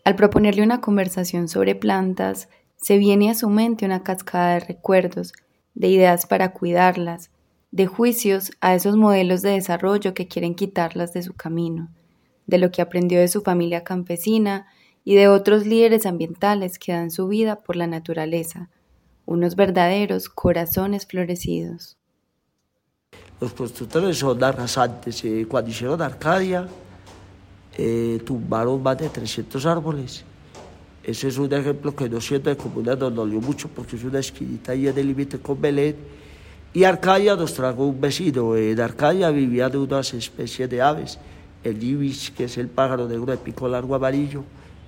Al 0.04 0.16
proponerle 0.16 0.62
una 0.62 0.80
conversación 0.80 1.48
sobre 1.48 1.74
plantas, 1.74 2.48
se 2.76 2.96
viene 2.96 3.30
a 3.30 3.34
su 3.34 3.48
mente 3.48 3.84
una 3.84 4.02
cascada 4.02 4.54
de 4.54 4.60
recuerdos, 4.60 5.32
de 5.74 5.88
ideas 5.88 6.26
para 6.26 6.52
cuidarlas, 6.52 7.30
de 7.70 7.86
juicios 7.86 8.52
a 8.60 8.74
esos 8.74 8.96
modelos 8.96 9.42
de 9.42 9.50
desarrollo 9.50 10.14
que 10.14 10.28
quieren 10.28 10.54
quitarlas 10.54 11.12
de 11.12 11.22
su 11.22 11.34
camino, 11.34 11.90
de 12.46 12.58
lo 12.58 12.70
que 12.70 12.82
aprendió 12.82 13.20
de 13.20 13.28
su 13.28 13.42
familia 13.42 13.84
campesina 13.84 14.66
y 15.04 15.14
de 15.14 15.28
otros 15.28 15.66
líderes 15.66 16.06
ambientales 16.06 16.78
que 16.78 16.92
dan 16.92 17.10
su 17.10 17.28
vida 17.28 17.56
por 17.60 17.76
la 17.76 17.86
naturaleza, 17.86 18.70
unos 19.26 19.56
verdaderos 19.56 20.28
corazones 20.28 21.06
florecidos. 21.06 21.98
Los 23.40 23.52
constructores 23.52 24.18
son 24.18 24.42
arrasantes. 24.42 25.24
Eh, 25.24 25.46
cuando 25.48 25.70
hicieron 25.70 26.02
Arcadia, 26.02 26.66
eh, 27.76 28.20
tumbaron 28.24 28.82
más 28.82 28.98
de 28.98 29.08
300 29.08 29.64
árboles. 29.66 30.24
Ese 31.04 31.28
es 31.28 31.38
un 31.38 31.52
ejemplo 31.52 31.94
que 31.94 32.08
no 32.08 32.20
siento 32.20 32.50
de 32.50 32.56
comuna 32.56 32.96
nos 32.96 33.14
dolió 33.14 33.40
mucho 33.40 33.68
porque 33.68 33.96
es 33.96 34.04
una 34.04 34.18
esquinita 34.18 34.72
ahí 34.72 34.88
en 34.88 34.98
el 34.98 35.06
límite 35.06 35.38
con 35.38 35.60
Belén. 35.60 35.96
Y 36.74 36.84
Arcadia 36.84 37.34
nos 37.34 37.54
trajo 37.54 37.86
un 37.86 38.00
vecino. 38.00 38.54
En 38.54 38.80
Arcadia 38.80 39.30
vivían 39.30 39.74
unas 39.76 40.12
especies 40.12 40.68
de 40.68 40.82
aves. 40.82 41.18
El 41.64 41.82
ibis, 41.82 42.30
que 42.30 42.44
es 42.44 42.58
el 42.58 42.68
pájaro 42.68 43.08
negro 43.08 43.26
de 43.26 43.38
pico 43.38 43.68
largo 43.68 43.94
amarillo, 43.94 44.44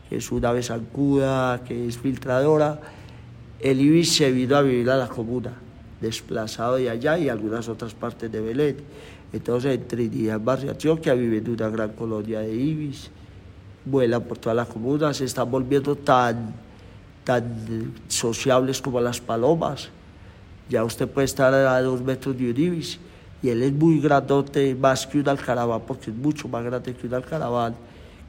que 0.09 0.16
es 0.16 0.31
una 0.31 0.51
ave 0.51 0.62
zancuda, 0.62 1.62
que 1.64 1.88
es 1.88 1.99
filtradora. 1.99 2.81
El 3.59 3.81
ibis 3.81 4.14
se 4.14 4.31
vino 4.31 4.57
a 4.57 4.62
vivir 4.62 4.90
a 4.90 4.97
la 4.97 5.09
comuna, 5.09 5.53
desplazado 6.01 6.77
de 6.77 6.90
allá 6.90 7.19
y 7.19 7.29
algunas 7.29 7.69
otras 7.69 7.95
partes 7.95 8.31
de 8.31 8.40
Belén. 8.40 8.77
Entonces, 9.33 9.75
en 9.75 9.88
Trinidad, 9.88 10.40
Barrio 10.40 10.73
Antioquia, 10.73 11.14
viven 11.14 11.49
una 11.49 11.69
gran 11.69 11.93
colonia 11.93 12.40
de 12.40 12.55
ibis, 12.55 13.11
vuelan 13.85 14.23
por 14.23 14.38
todas 14.38 14.57
las 14.57 14.69
comunas, 14.69 15.16
se 15.16 15.25
están 15.25 15.51
volviendo 15.51 15.97
tan, 15.97 16.55
tan 17.25 17.95
sociables 18.09 18.81
como 18.81 19.01
las 19.01 19.21
palomas. 19.21 19.90
Ya 20.70 20.85
usted 20.85 21.09
puede 21.09 21.24
estar 21.24 21.52
a 21.52 21.83
dos 21.83 22.00
metros 22.00 22.38
de 22.38 22.48
un 22.48 22.56
ibis 22.56 23.00
y 23.42 23.48
él 23.48 23.62
es 23.62 23.72
muy 23.72 24.00
grandote, 24.00 24.74
más 24.76 25.04
que 25.04 25.18
un 25.18 25.28
alcaraván, 25.28 25.83
porque 25.85 26.11
es 26.11 26.16
mucho 26.16 26.46
más 26.46 26.62
grande 26.64 26.94
que 26.94 27.06
un 27.09 27.14
alcaraván, 27.14 27.74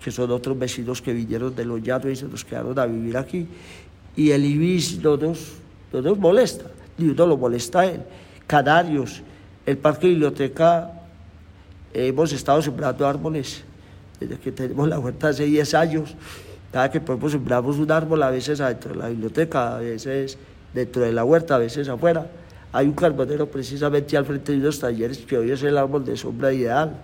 que 0.03 0.09
son 0.09 0.31
otros 0.31 0.57
vecinos 0.57 1.01
que 1.03 1.13
vinieron 1.13 1.55
de 1.55 1.65
los 1.65 1.83
llanos 1.83 2.07
y 2.07 2.15
se 2.15 2.25
nos 2.25 2.43
quedaron 2.43 2.77
a 2.79 2.85
vivir 2.87 3.15
aquí. 3.15 3.47
Y 4.15 4.31
el 4.31 4.43
ibis 4.43 4.99
no 5.03 5.17
nos, 5.17 5.53
no 5.93 6.01
nos 6.01 6.17
molesta, 6.17 6.65
ni 6.97 7.09
uno 7.09 7.27
lo 7.27 7.37
molesta 7.37 7.81
a 7.81 7.85
él. 7.85 8.01
Canarios, 8.47 9.21
el 9.65 9.77
Parque 9.77 10.07
Biblioteca, 10.07 10.91
hemos 11.93 12.33
estado 12.33 12.59
sembrando 12.61 13.05
árboles 13.05 13.63
desde 14.19 14.39
que 14.39 14.51
tenemos 14.51 14.87
la 14.87 14.97
huerta 14.97 15.27
hace 15.29 15.45
10 15.45 15.73
años. 15.75 16.15
Cada 16.71 16.89
que 16.89 17.01
podemos 17.01 17.33
sembramos 17.33 17.77
un 17.77 17.91
árbol, 17.91 18.23
a 18.23 18.31
veces 18.31 18.61
adentro 18.61 18.93
de 18.93 18.97
la 18.97 19.09
biblioteca, 19.09 19.75
a 19.75 19.79
veces 19.79 20.37
dentro 20.73 21.03
de 21.03 21.11
la 21.11 21.23
huerta, 21.23 21.55
a 21.55 21.59
veces 21.59 21.89
afuera. 21.89 22.27
Hay 22.73 22.87
un 22.87 22.93
carbonero 22.93 23.47
precisamente 23.47 24.15
al 24.15 24.25
frente 24.25 24.53
de 24.53 24.59
unos 24.59 24.79
talleres 24.79 25.17
que 25.19 25.37
hoy 25.37 25.51
es 25.51 25.61
el 25.63 25.77
árbol 25.77 26.05
de 26.05 26.15
sombra 26.15 26.53
ideal. 26.53 26.95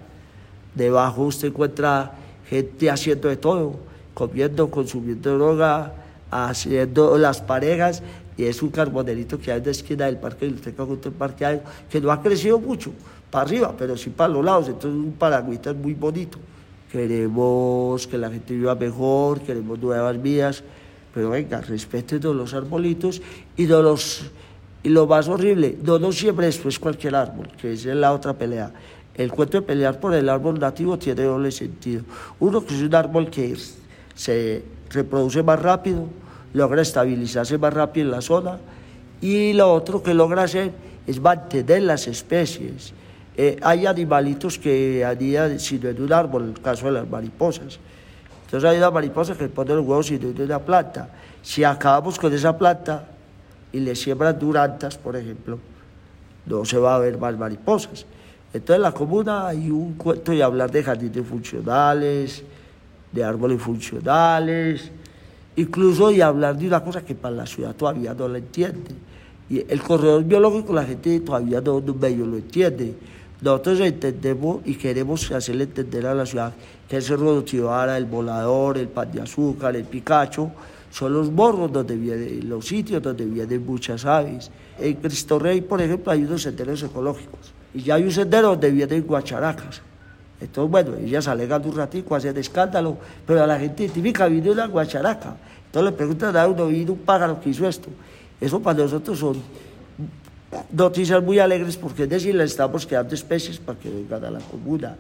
Debajo 0.74 1.24
usted 1.24 1.50
encuentra 1.50 2.14
gente 2.50 2.90
haciendo 2.90 3.28
de 3.28 3.38
todo, 3.38 3.76
comiendo, 4.14 4.70
consumiendo 4.72 5.38
droga, 5.38 5.94
haciendo 6.32 7.18
las 7.18 7.42
parejas, 7.42 8.02
y 8.38 8.44
es 8.46 8.62
un 8.62 8.70
carbonerito 8.70 9.40
que 9.40 9.52
hay 9.52 9.58
en 9.60 9.66
la 9.66 9.72
esquina 9.72 10.06
del 10.06 10.18
parque 10.18 10.46
de 10.46 10.52
biblioteca 10.52 10.86
junto 10.86 11.10
al 11.10 11.16
parque 11.16 11.60
que 11.90 12.00
no 12.00 12.12
ha 12.12 12.22
crecido 12.22 12.60
mucho 12.60 12.92
para 13.32 13.46
arriba, 13.46 13.74
pero 13.78 13.98
sí 13.98 14.10
para 14.10 14.30
los 14.30 14.46
lados, 14.46 14.68
entonces 14.68 15.00
un 15.00 15.14
paragüita 15.14 15.72
es 15.72 15.76
muy 15.76 15.94
bonito. 15.94 16.38
queremos 16.92 18.08
que 18.08 18.18
la 18.18 18.30
gente 18.30 18.54
viva 18.54 18.76
mejor, 18.76 19.42
queremos 19.42 19.80
nuevas 19.80 20.22
vidas, 20.22 20.64
pero 21.18 21.32
venga, 21.32 21.62
respeten 21.62 22.20
todos 22.20 22.36
los 22.36 22.54
arbolitos 22.54 23.24
y, 23.56 23.66
de 23.66 23.82
los, 23.82 24.22
y 24.84 24.90
lo 24.90 25.08
más 25.08 25.28
horrible, 25.28 25.76
no, 25.82 25.98
no 25.98 26.12
siempre 26.12 26.46
después 26.46 26.78
cualquier 26.78 27.16
árbol, 27.16 27.48
que 27.60 27.74
es 27.74 27.86
la 27.86 28.14
otra 28.14 28.34
pelea. 28.34 28.72
El 29.16 29.32
cuento 29.32 29.58
de 29.58 29.64
pelear 29.64 30.00
por 30.00 30.14
el 30.14 30.30
árbol 30.30 30.60
nativo 30.60 30.96
tiene 31.00 31.24
doble 31.24 31.52
sentido. 31.52 32.04
Uno 32.40 32.64
que 32.64 32.76
es 32.76 32.84
un 32.84 32.94
árbol 32.94 33.32
que 33.32 33.58
se 34.14 34.62
reproduce 34.92 35.42
más 35.42 35.60
rápido, 35.60 36.06
logra 36.54 36.84
estabilizarse 36.84 37.58
más 37.58 37.74
rápido 37.74 38.06
en 38.06 38.12
la 38.12 38.22
zona, 38.22 38.60
y 39.20 39.54
lo 39.54 39.74
otro 39.74 40.04
que 40.04 40.14
logra 40.14 40.44
hacer 40.44 40.72
es 41.08 41.20
mantener 41.20 41.82
las 41.82 42.08
especies. 42.08 42.94
Eh, 43.36 43.58
hay 43.64 43.88
animalitos 43.88 44.60
que 44.60 45.04
día 45.18 45.58
sino 45.58 45.90
en 45.90 46.00
un 46.00 46.14
árbol, 46.14 46.54
el 46.56 46.62
caso 46.62 46.86
de 46.86 46.92
las 46.92 47.10
mariposas. 47.10 47.80
Entonces 48.48 48.70
hay 48.70 48.78
una 48.78 48.92
mariposa 48.92 49.36
que 49.36 49.50
pone 49.50 49.74
los 49.74 49.86
huevos 49.86 50.08
sino 50.08 50.30
en 50.30 50.42
una 50.42 50.60
planta. 50.60 51.10
Si 51.44 51.66
acabamos 51.66 52.18
con 52.18 52.34
esa 52.34 52.58
planta 52.58 53.04
y 53.74 53.82
le 53.82 53.94
siembran 53.94 54.40
durantas, 54.40 54.98
por 54.98 55.18
ejemplo, 55.18 55.60
no 56.46 56.64
se 56.64 56.78
va 56.78 56.96
a 56.96 57.00
ver 57.00 57.18
más 57.18 57.38
mariposas. 57.38 58.06
Entonces 58.54 58.78
en 58.78 58.82
la 58.84 58.94
comuna 58.94 59.48
hay 59.50 59.70
un 59.70 59.96
cuento 59.96 60.32
de 60.32 60.42
hablar 60.42 60.72
de 60.72 60.82
jardines 60.82 61.28
funcionales, 61.28 62.42
de 63.12 63.22
árboles 63.22 63.62
funcionales, 63.62 64.92
incluso 65.58 66.08
de 66.08 66.24
hablar 66.24 66.58
de 66.58 66.68
una 66.68 66.82
cosa 66.82 67.02
que 67.02 67.16
para 67.16 67.36
la 67.36 67.46
ciudad 67.46 67.76
todavía 67.76 68.14
no 68.14 68.30
la 68.30 68.38
entiende. 68.38 68.92
Y 69.50 69.60
el 69.70 69.82
corredor 69.82 70.24
biológico 70.24 70.72
la 70.72 70.86
gente 70.86 71.20
todavía 71.20 71.60
no, 71.60 71.82
no 71.82 71.94
lo 71.94 72.38
entiende. 72.38 72.94
Nosotros 73.42 73.82
entendemos 73.82 74.62
y 74.64 74.76
queremos 74.76 75.30
hacerle 75.34 75.66
entender 75.66 76.08
a 76.08 76.16
la 76.16 76.26
ciudad 76.26 76.54
que 76.88 76.98
el 76.98 77.04
Cerro 77.04 77.42
de 77.42 77.98
el 77.98 78.06
Volador, 78.06 78.78
el 78.78 78.88
Pan 78.88 79.12
de 79.12 79.22
Azúcar, 79.22 79.76
el 79.76 79.84
Picacho, 79.84 80.52
son 80.90 81.14
los 81.14 81.32
morros 81.32 81.72
donde 81.72 81.96
vienen, 81.96 82.48
los 82.48 82.66
sitios 82.66 83.02
donde 83.02 83.26
vienen 83.26 83.66
muchas 83.66 84.06
aves. 84.06 84.50
En 84.80 84.94
Cristo 84.96 85.38
Rey, 85.38 85.62
por 85.62 85.82
ejemplo, 85.82 86.12
hay 86.12 86.24
unos 86.24 86.42
senderos 86.42 86.82
ecológicos 86.84 87.54
y 87.74 87.82
ya 87.82 87.96
hay 87.96 88.04
un 88.04 88.12
sendero 88.12 88.50
donde 88.50 88.72
vienen 88.72 89.04
guacharacas. 89.04 89.82
Entonces, 90.40 90.72
bueno, 90.72 90.96
ellas 90.96 91.28
alegan 91.28 91.66
un 91.66 91.76
ratico, 91.76 92.16
hacen 92.16 92.38
escándalo, 92.38 92.98
pero 93.26 93.44
a 93.44 93.48
la 93.48 93.60
gente 93.60 93.90
típica 93.90 94.28
viene 94.28 94.52
una 94.52 94.68
guacharaca. 94.68 95.36
Entonces 95.66 95.92
le 95.92 95.98
preguntan 95.98 96.38
a 96.38 96.48
uno, 96.48 96.68
¿vino 96.68 96.94
un 96.94 97.00
pájaro 97.00 97.42
que 97.42 97.50
hizo 97.50 97.68
esto? 97.68 97.90
Eso 98.40 98.60
para 98.60 98.80
nosotros 98.80 99.18
son 99.18 99.42
noticias 100.72 101.22
muy 101.24 101.40
alegres 101.40 101.76
porque 101.76 102.04
es 102.04 102.10
decir, 102.10 102.36
le 102.36 102.44
estamos 102.44 102.86
creando 102.86 103.14
especies 103.16 103.58
para 103.58 103.78
que 103.78 103.90
vengan 103.90 104.24
a 104.26 104.32
la 104.32 104.40
comuna, 104.40 104.96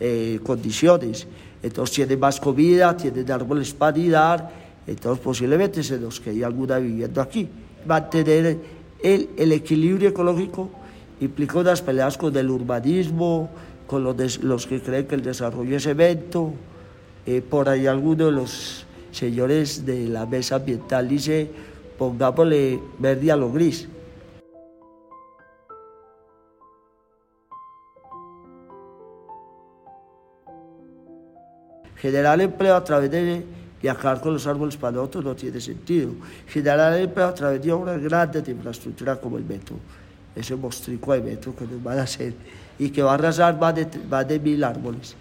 eh, 0.00 0.40
condiciones. 0.42 1.26
Entonces 1.62 1.96
tienen 1.96 2.20
más 2.20 2.40
comida, 2.40 2.96
tienen 2.96 3.30
árboles 3.30 3.72
para 3.72 3.98
dar, 3.98 4.50
entonces 4.86 5.24
posiblemente 5.24 5.82
se 5.82 5.98
nos 5.98 6.20
quede 6.20 6.44
alguna 6.44 6.78
viviendo 6.78 7.20
aquí. 7.20 7.48
Mantener 7.86 8.58
el, 9.02 9.30
el 9.36 9.52
equilibrio 9.52 10.10
ecológico 10.10 10.70
implica 11.20 11.58
unas 11.58 11.80
peleas 11.80 12.18
con 12.18 12.36
el 12.36 12.50
urbanismo, 12.50 13.50
con 13.86 14.04
los, 14.04 14.42
los 14.42 14.66
que 14.66 14.80
creen 14.80 15.06
que 15.06 15.14
el 15.14 15.22
desarrollo 15.22 15.76
es 15.76 15.86
evento. 15.86 16.52
Eh, 17.26 17.40
por 17.40 17.68
ahí 17.68 17.86
algunos 17.86 18.26
de 18.26 18.32
los 18.32 18.86
señores 19.12 19.86
de 19.86 20.08
la 20.08 20.26
mesa 20.26 20.56
ambiental 20.56 21.08
dice, 21.08 21.50
pongámosle 21.98 22.80
verde 22.98 23.32
a 23.32 23.36
lo 23.36 23.50
gris. 23.50 23.88
Generar 32.04 32.38
empleo 32.38 32.76
a 32.76 32.84
través 32.84 33.10
de 33.10 33.42
viajar 33.80 34.20
con 34.20 34.34
los 34.34 34.46
árboles 34.46 34.76
para 34.76 34.92
nosotros 34.92 35.24
no 35.24 35.34
tiene 35.34 35.58
sentido. 35.58 36.10
Generar 36.46 36.98
empleo 36.98 37.28
a 37.28 37.32
través 37.32 37.62
de 37.62 37.72
obras 37.72 37.98
grandes 37.98 38.44
de 38.44 38.52
infraestructura 38.52 39.16
como 39.16 39.38
el 39.38 39.44
metro 39.44 39.76
ese 40.36 40.54
mostrico 40.54 41.14
de 41.14 41.22
metro 41.22 41.56
que 41.56 41.64
nos 41.64 41.82
van 41.82 41.98
a 41.98 42.02
hacer 42.02 42.34
y 42.78 42.90
que 42.90 43.02
va 43.02 43.12
a 43.12 43.14
arrasar 43.14 43.58
más 43.58 43.74
de, 43.74 43.88
más 44.10 44.28
de 44.28 44.38
mil 44.38 44.62
árboles. 44.62 45.16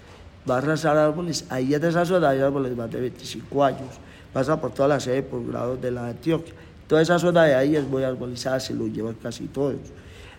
Va 0.50 0.56
a 0.56 0.58
arrasar 0.58 0.98
árboles, 0.98 1.46
ahí 1.50 1.74
en 1.74 1.86
esa 1.86 2.06
zona 2.06 2.28
hay 2.28 2.42
árboles 2.42 2.76
más 2.76 2.92
de 2.92 3.00
25 3.00 3.64
años, 3.64 3.88
pasa 4.34 4.60
por 4.60 4.72
toda 4.72 4.90
la 4.90 5.00
sede 5.00 5.16
de 5.16 5.24
posgrados 5.24 5.82
de 5.82 5.90
la 5.90 6.08
Antioquia. 6.08 6.54
Toda 6.86 7.02
esa 7.02 7.18
zona 7.18 7.46
de 7.46 7.56
ahí 7.56 7.78
es 7.78 7.88
muy 7.88 8.04
arbolizada, 8.04 8.60
se 8.60 8.74
lo 8.74 8.88
llevan 8.88 9.16
casi 9.24 9.46
todos. 9.46 9.78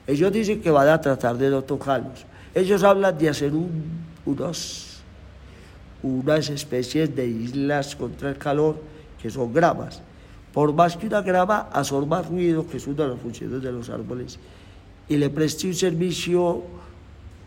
Ellos 0.06 0.30
dicen 0.30 0.60
que 0.60 0.70
van 0.70 0.88
a 0.88 1.00
tratar 1.00 1.38
de 1.38 1.48
no 1.48 1.62
tocarlos. 1.62 2.26
Ellos 2.54 2.82
hablan 2.82 3.16
de 3.16 3.30
hacer 3.30 3.50
unos, 4.26 4.93
unas 6.04 6.50
especies 6.50 7.16
de 7.16 7.26
islas 7.26 7.96
contra 7.96 8.28
el 8.28 8.36
calor 8.36 8.76
que 9.20 9.30
son 9.30 9.52
gramas. 9.52 10.02
Por 10.52 10.72
más 10.72 10.96
que 10.96 11.06
una 11.06 11.22
grama 11.22 11.68
absorba 11.72 12.20
ruido, 12.22 12.66
que 12.68 12.76
es 12.76 12.86
una 12.86 13.04
de 13.04 13.08
las 13.08 13.18
funciones 13.18 13.62
de 13.62 13.72
los 13.72 13.88
árboles, 13.88 14.38
y 15.08 15.16
le 15.16 15.30
preste 15.30 15.66
un 15.66 15.74
servicio 15.74 16.62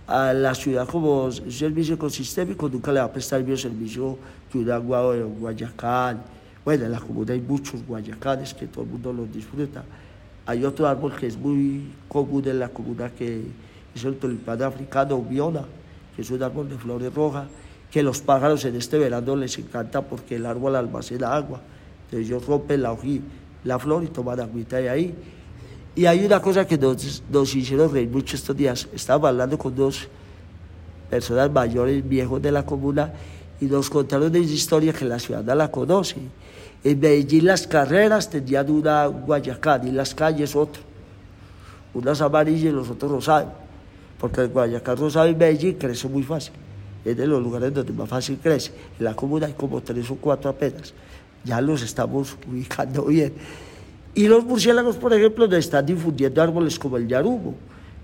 a 0.07 0.33
la 0.33 0.55
ciudad 0.55 0.87
como 0.87 1.25
un 1.25 1.51
servicio 1.51 1.95
ecosistémico, 1.95 2.67
nunca 2.67 2.91
le 2.91 2.99
va 2.99 3.05
a 3.05 3.11
prestar 3.11 3.39
el 3.39 3.45
mismo 3.45 3.57
servicio 3.57 4.17
que 4.51 4.57
un 4.57 4.71
agua 4.71 5.13
de 5.13 5.23
Guayacán. 5.23 6.23
Bueno, 6.65 6.85
en 6.85 6.91
la 6.91 6.99
comunidad 6.99 7.35
hay 7.35 7.41
muchos 7.41 7.85
guayacanes 7.85 8.53
que 8.53 8.67
todo 8.67 8.83
el 8.83 8.89
mundo 8.89 9.13
los 9.13 9.31
disfruta. 9.31 9.83
Hay 10.47 10.65
otro 10.65 10.87
árbol 10.87 11.15
que 11.15 11.27
es 11.27 11.37
muy 11.37 11.91
común 12.07 12.43
en 12.47 12.59
la 12.59 12.69
comunidad 12.69 13.11
que 13.11 13.43
es 13.93 14.03
el 14.03 14.15
tulipán 14.17 14.61
africano, 14.63 15.21
Viona, 15.21 15.63
que 16.15 16.23
es 16.23 16.31
un 16.31 16.41
árbol 16.41 16.67
de 16.69 16.77
flores 16.77 17.13
rojas, 17.13 17.47
que 17.91 18.03
los 18.03 18.21
pájaros 18.21 18.65
en 18.65 18.75
este 18.75 18.97
verano 18.97 19.35
les 19.35 19.57
encanta 19.57 20.01
porque 20.01 20.35
el 20.35 20.45
árbol 20.45 20.75
almacena 20.75 21.33
agua. 21.33 21.61
Entonces 22.05 22.27
ellos 22.27 22.45
rompen 22.45 22.81
la, 22.81 22.95
la 23.63 23.79
flor 23.79 24.03
y 24.03 24.07
toman 24.07 24.39
agüita 24.39 24.77
de 24.77 24.89
ahí 24.89 25.15
y 25.97 26.05
hay 26.05 26.23
una 26.23 26.39
cosa 26.39 26.67
que 26.67 26.77
nos, 26.77 27.23
nos 27.27 27.55
hicieron 27.55 27.91
reír 27.91 28.07
mucho 28.07 28.35
estos 28.35 28.55
días. 28.55 28.87
Estábamos 28.93 29.29
hablando 29.29 29.57
con 29.57 29.75
dos 29.75 30.07
personas 31.09 31.51
mayores, 31.51 32.07
viejos 32.07 32.39
de 32.39 32.51
la 32.51 32.63
comuna, 32.63 33.11
y 33.59 33.65
nos 33.65 33.89
contaron 33.89 34.35
esa 34.35 34.53
historia 34.53 34.93
que 34.93 35.05
la 35.05 35.17
ciudad 35.17 35.43
la 35.43 35.71
conoce. 35.71 36.17
En 36.83 36.99
Medellín 36.99 37.47
las 37.47 37.65
carreras 37.65 38.29
tenían 38.29 38.69
una 38.69 39.07
Guayacán 39.07 39.87
y 39.87 39.91
las 39.91 40.13
calles 40.13 40.55
otro. 40.55 40.83
Unas 41.95 42.21
amarillas 42.21 42.65
y 42.65 42.71
los 42.71 42.91
otros 42.91 43.11
rosados. 43.11 43.53
Porque 44.19 44.41
el 44.41 44.49
Guayacán 44.49 44.97
rosado 44.97 45.25
en 45.25 45.35
Medellín 45.35 45.77
crece 45.79 46.07
muy 46.07 46.21
fácil. 46.21 46.53
Es 47.05 47.15
de 47.15 47.27
los 47.27 47.41
lugares 47.41 47.73
donde 47.73 47.93
más 47.93 48.09
fácil 48.09 48.37
crece. 48.41 48.71
En 48.99 49.05
la 49.05 49.15
comuna 49.15 49.47
hay 49.47 49.53
como 49.53 49.81
tres 49.81 50.09
o 50.11 50.15
cuatro 50.15 50.49
apenas. 50.49 50.93
Ya 51.43 51.61
los 51.61 51.81
estamos 51.81 52.35
ubicando 52.49 53.05
bien. 53.05 53.33
Y 54.13 54.27
los 54.27 54.43
murciélagos, 54.43 54.97
por 54.97 55.13
ejemplo, 55.13 55.45
nos 55.47 55.59
están 55.59 55.85
difundiendo 55.85 56.41
árboles 56.41 56.79
como 56.79 56.97
el 56.97 57.07
yarumo. 57.07 57.55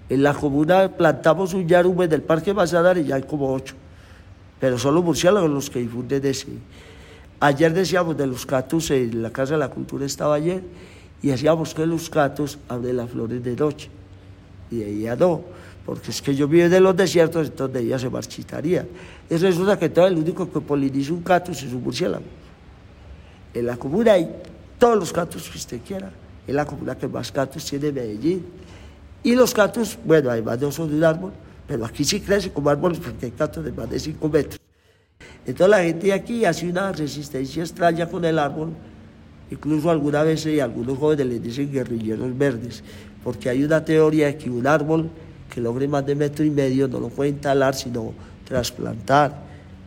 En 0.10 0.22
la 0.22 0.34
comuna 0.34 0.90
plantamos 0.90 1.54
un 1.54 1.68
yarumo 1.68 2.04
en 2.04 2.12
el 2.12 2.22
Parque 2.22 2.54
Mazadar 2.54 2.98
y 2.98 3.06
ya 3.06 3.16
hay 3.16 3.24
como 3.24 3.52
ocho. 3.52 3.76
Pero 4.60 4.78
son 4.78 4.96
los 4.96 5.04
murciélagos 5.04 5.50
los 5.50 5.70
que 5.70 5.80
difunden 5.80 6.26
ese. 6.26 6.48
Ayer 7.40 7.74
decíamos 7.74 8.16
de 8.16 8.28
los 8.28 8.46
catos, 8.46 8.92
en 8.92 9.22
la 9.22 9.32
Casa 9.32 9.54
de 9.54 9.60
la 9.60 9.70
Cultura 9.70 10.06
estaba 10.06 10.36
ayer, 10.36 10.64
y 11.22 11.28
decíamos 11.28 11.74
que 11.74 11.86
los 11.86 12.10
catos 12.10 12.58
abren 12.70 12.98
las 12.98 13.10
flores 13.10 13.44
de 13.44 13.56
noche. 13.56 13.90
Y 14.72 14.84
ella 14.84 15.16
no, 15.16 15.42
porque 15.86 16.12
es 16.12 16.22
que 16.22 16.34
yo 16.34 16.48
vivo 16.48 16.70
de 16.70 16.80
los 16.80 16.96
desiertos, 16.96 17.48
entonces 17.48 17.82
ella 17.82 18.00
se 18.00 18.10
marchitaría. 18.10 18.88
Y 19.30 19.36
resulta 19.36 19.78
que 19.78 19.90
todo 19.90 20.08
el 20.08 20.18
único 20.18 20.52
que 20.52 20.62
poliniza 20.62 21.14
un 21.14 21.22
catus 21.22 21.64
es 21.64 21.74
un 21.74 21.84
murciélago. 21.84 22.24
En 23.54 23.66
la 23.66 23.76
comuna 23.76 24.14
hay 24.14 24.30
todos 24.80 24.98
los 24.98 25.12
cantos 25.12 25.50
que 25.50 25.58
usted 25.58 25.82
quiera. 25.86 26.12
Es 26.48 26.56
la 26.56 26.66
comuna 26.66 26.98
que 26.98 27.08
más 27.08 27.32
cantos 27.32 27.66
tiene 27.66 27.92
Medellín. 27.92 28.46
Y 29.24 29.36
los 29.36 29.54
cantos, 29.54 29.98
bueno, 30.04 30.30
además 30.30 30.60
no 30.60 30.72
son 30.72 30.90
de 30.90 30.96
un 30.96 31.04
árbol, 31.04 31.32
pero 31.68 31.86
aquí 31.86 32.04
sí 32.04 32.20
crece 32.22 32.52
como 32.52 32.70
árboles 32.70 33.00
porque 33.00 33.28
hay 33.28 33.32
cantos 33.32 33.64
de 33.64 33.72
más 33.72 33.90
de 33.90 34.00
5 34.00 34.30
metros. 34.30 34.60
Entonces 35.46 35.70
la 35.70 35.84
gente 35.84 36.14
aquí 36.14 36.46
hace 36.46 36.68
una 36.68 36.92
resistencia 36.92 37.64
extraña 37.64 38.08
con 38.10 38.24
el 38.24 38.40
árbol. 38.40 38.70
Incluso 39.52 39.90
algunas 39.90 40.26
veces 40.26 40.62
algunos 40.62 40.98
jóvenes 40.98 41.28
les 41.28 41.44
dicen 41.44 41.72
guerrilleros 41.72 42.38
verdes, 42.38 42.84
porque 43.24 43.50
hay 43.50 43.64
una 43.64 43.84
teoría 43.84 44.28
de 44.28 44.38
que 44.38 44.50
un 44.50 44.66
árbol 44.66 45.10
que 45.54 45.62
logre 45.62 45.88
más 45.88 46.06
de 46.06 46.16
metro 46.16 46.44
y 46.44 46.50
medio 46.50 46.88
no 46.88 47.00
lo 47.00 47.10
puede 47.10 47.34
talar, 47.34 47.76
sino 47.76 48.14
trasplantar. 48.48 49.44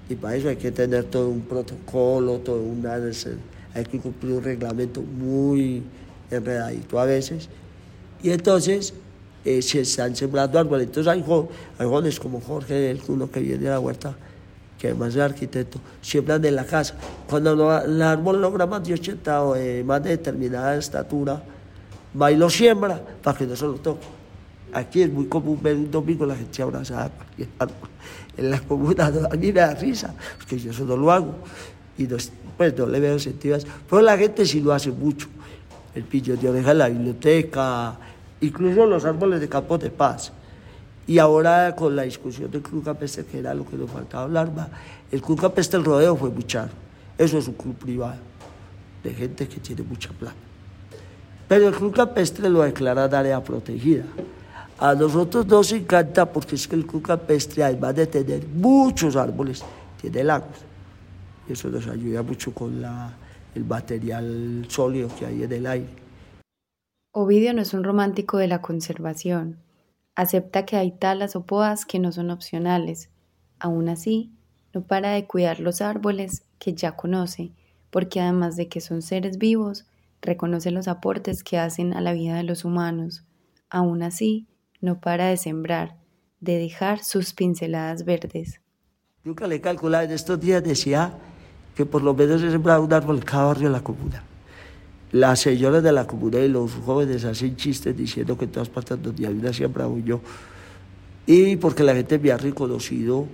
Y 0.08 0.14
para 0.14 0.36
eso 0.36 0.48
hay 0.48 0.56
que 0.56 0.70
tener 0.70 1.04
todo 1.04 1.28
un 1.28 1.40
protocolo, 1.40 2.38
todo 2.38 2.62
una 2.62 2.94
hay 2.94 3.84
que 3.84 3.98
cumplir 3.98 4.34
un 4.34 4.44
reglamento 4.44 5.02
muy 5.02 5.82
enredadito 6.30 6.98
a 6.98 7.04
veces. 7.04 7.48
Y 8.22 8.30
entonces 8.30 8.94
eh, 9.44 9.60
se 9.60 9.80
están 9.80 10.14
sembrando 10.14 10.58
árboles. 10.58 10.86
Entonces 10.86 11.12
hay, 11.12 11.22
jóvenes 11.22 12.20
como 12.20 12.40
Jorge, 12.40 12.96
uno 13.08 13.30
que 13.30 13.40
viene 13.40 13.64
de 13.64 13.70
la 13.70 13.80
huerta, 13.80 14.14
que 14.78 14.88
además 14.88 15.14
es 15.14 15.20
arquitecto, 15.20 15.78
siembran 16.00 16.44
en 16.44 16.54
la 16.54 16.64
casa. 16.64 16.94
Cuando 17.28 17.80
el 17.82 18.02
árbol 18.02 18.40
logra 18.40 18.66
más 18.66 18.86
de 18.86 18.94
80 18.94 19.42
o 19.42 19.56
eh, 19.56 19.82
más 19.84 20.02
de 20.02 20.10
determinada 20.10 20.76
estatura, 20.76 21.42
va 22.20 22.30
y 22.30 22.36
lo 22.36 22.48
siembra 22.48 23.00
para 23.22 23.36
que 23.36 23.46
no 23.46 23.56
se 23.56 23.64
lo 23.64 23.74
toque. 23.74 24.15
Aquí 24.76 25.02
es 25.02 25.10
muy 25.10 25.26
común 25.26 25.58
ver 25.62 25.74
un 25.74 25.90
domingo 25.90 26.26
la 26.26 26.36
gente 26.36 26.62
abrazada 26.62 27.10
En 28.36 28.50
la 28.50 28.60
comuna 28.60 29.06
a 29.30 29.36
mí 29.36 29.46
me 29.46 29.52
da 29.52 29.74
risa, 29.74 30.14
porque 30.36 30.58
yo 30.58 30.70
eso 30.70 30.84
no 30.84 30.96
lo 30.96 31.10
hago. 31.10 31.34
Y 31.96 32.04
no, 32.04 32.16
pues 32.56 32.76
no 32.76 32.86
le 32.86 33.00
veo 33.00 33.18
sentido 33.18 33.58
Pero 33.88 34.02
la 34.02 34.18
gente 34.18 34.44
sí 34.44 34.60
lo 34.60 34.72
hace 34.72 34.90
mucho. 34.90 35.28
El 35.94 36.04
pillo 36.04 36.36
de 36.36 36.50
oreja 36.50 36.72
en 36.72 36.78
la 36.78 36.88
biblioteca, 36.88 37.96
incluso 38.42 38.84
los 38.84 39.04
árboles 39.06 39.40
de 39.40 39.48
campo 39.48 39.78
de 39.78 39.90
paz. 39.90 40.30
Y 41.06 41.18
ahora 41.18 41.74
con 41.74 41.96
la 41.96 42.02
discusión 42.02 42.50
del 42.50 42.60
Club 42.60 42.84
Campestre, 42.84 43.24
que 43.24 43.38
era 43.38 43.54
lo 43.54 43.64
que 43.64 43.76
nos 43.76 43.90
faltaba 43.90 44.24
hablar, 44.24 44.50
el 45.10 45.22
Club 45.22 45.40
Campestre 45.40 45.78
el 45.78 45.86
Rodeo 45.86 46.16
fue 46.16 46.28
muy 46.28 46.44
caro. 46.44 46.72
Eso 47.16 47.38
es 47.38 47.48
un 47.48 47.54
club 47.54 47.76
privado, 47.76 48.18
de 49.02 49.14
gente 49.14 49.48
que 49.48 49.58
tiene 49.58 49.82
mucha 49.82 50.10
plata. 50.10 50.36
Pero 51.48 51.68
el 51.68 51.74
Club 51.74 51.94
Campestre 51.94 52.50
lo 52.50 52.62
declara 52.62 53.04
área 53.04 53.42
protegida. 53.42 54.04
A 54.78 54.94
nosotros 54.94 55.46
nos 55.46 55.72
encanta 55.72 56.30
porque 56.30 56.54
es 56.54 56.68
que 56.68 56.76
el 56.76 56.86
Club 56.86 57.02
Campestre, 57.02 57.64
además 57.64 57.96
de 57.96 58.06
tener 58.06 58.46
muchos 58.46 59.16
árboles, 59.16 59.64
tiene 59.98 60.22
lagos. 60.22 60.58
Y 61.48 61.54
eso 61.54 61.68
nos 61.68 61.86
ayuda 61.86 62.22
mucho 62.22 62.52
con 62.52 62.84
el 63.54 63.64
material 63.64 64.66
sólido 64.68 65.08
que 65.18 65.24
hay 65.24 65.44
en 65.44 65.52
el 65.52 65.66
aire. 65.66 65.88
Ovidio 67.12 67.54
no 67.54 67.62
es 67.62 67.72
un 67.72 67.84
romántico 67.84 68.36
de 68.36 68.48
la 68.48 68.60
conservación. 68.60 69.56
Acepta 70.14 70.66
que 70.66 70.76
hay 70.76 70.90
talas 70.90 71.36
o 71.36 71.46
podas 71.46 71.86
que 71.86 71.98
no 71.98 72.12
son 72.12 72.30
opcionales. 72.30 73.08
Aún 73.58 73.88
así, 73.88 74.30
no 74.74 74.82
para 74.82 75.12
de 75.12 75.26
cuidar 75.26 75.60
los 75.60 75.80
árboles 75.80 76.44
que 76.58 76.74
ya 76.74 76.96
conoce, 76.96 77.52
porque 77.90 78.20
además 78.20 78.56
de 78.56 78.68
que 78.68 78.82
son 78.82 79.00
seres 79.00 79.38
vivos, 79.38 79.86
reconoce 80.20 80.70
los 80.70 80.86
aportes 80.86 81.42
que 81.42 81.56
hacen 81.56 81.94
a 81.94 82.02
la 82.02 82.12
vida 82.12 82.36
de 82.36 82.42
los 82.42 82.66
humanos. 82.66 83.24
Aún 83.70 84.02
así, 84.02 84.46
no 84.80 85.00
para 85.00 85.26
de 85.26 85.36
sembrar, 85.36 85.96
de 86.40 86.58
dejar 86.58 87.02
sus 87.02 87.32
pinceladas 87.32 88.04
verdes. 88.04 88.60
Nunca 89.24 89.46
le 89.46 89.60
calculaba 89.60 90.04
en 90.04 90.12
estos 90.12 90.40
días, 90.40 90.62
decía 90.62 91.18
que 91.74 91.84
por 91.84 92.02
lo 92.02 92.14
menos 92.14 92.42
he 92.42 92.50
sembrado 92.50 92.82
un 92.84 92.92
árbol 92.92 93.24
cada 93.24 93.46
barrio 93.46 93.68
de 93.68 93.72
la 93.72 93.82
comuna. 93.82 94.22
Las 95.12 95.40
señoras 95.40 95.82
de 95.82 95.92
la 95.92 96.06
comuna 96.06 96.38
y 96.38 96.48
los 96.48 96.72
jóvenes 96.72 97.24
hacen 97.24 97.56
chistes 97.56 97.96
diciendo 97.96 98.36
que 98.36 98.44
en 98.44 98.52
todas 98.52 98.68
partes 98.68 99.02
donde 99.02 99.26
hay 99.26 99.34
una 99.34 99.52
siembra 99.52 99.86
voy 99.86 100.02
yo. 100.02 100.20
Y 101.26 101.56
porque 101.56 101.82
la 101.82 101.94
gente 101.94 102.18
me 102.18 102.30
ha 102.32 102.36
reconocido 102.36 103.26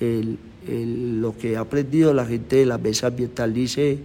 lo 0.00 1.36
que 1.36 1.56
ha 1.56 1.60
aprendido 1.60 2.12
la 2.12 2.26
gente 2.26 2.56
de 2.56 2.66
la 2.66 2.78
mesa 2.78 3.08
ambiental, 3.08 3.52
dice 3.54 4.00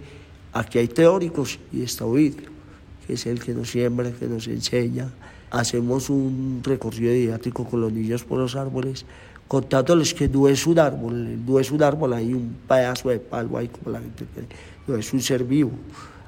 Aquí 0.52 0.78
hay 0.78 0.88
teóricos 0.88 1.58
y 1.72 1.82
está 1.82 2.04
Ovidio, 2.04 2.48
que 3.06 3.14
es 3.14 3.26
el 3.26 3.40
que 3.40 3.52
nos 3.54 3.70
siembra, 3.70 4.10
que 4.10 4.26
nos 4.26 4.48
enseña. 4.48 5.10
Hacemos 5.50 6.10
un 6.10 6.60
recorrido 6.62 7.12
didáctico 7.12 7.64
con 7.64 7.80
los 7.80 7.92
niños 7.92 8.24
por 8.24 8.38
los 8.38 8.54
árboles, 8.56 9.04
contándoles 9.46 10.12
que 10.12 10.28
no 10.28 10.48
es 10.48 10.66
un 10.66 10.78
árbol, 10.78 11.44
no 11.46 11.58
es 11.58 11.70
un 11.70 11.82
árbol, 11.82 12.12
hay 12.12 12.34
un 12.34 12.56
pedazo 12.68 13.08
de 13.08 13.18
palo 13.18 13.56
ahí 13.56 13.68
como 13.68 13.90
la 13.92 14.00
gente 14.00 14.26
cree, 14.34 14.46
no 14.86 14.96
es 14.96 15.12
un 15.12 15.22
ser 15.22 15.44
vivo. 15.44 15.70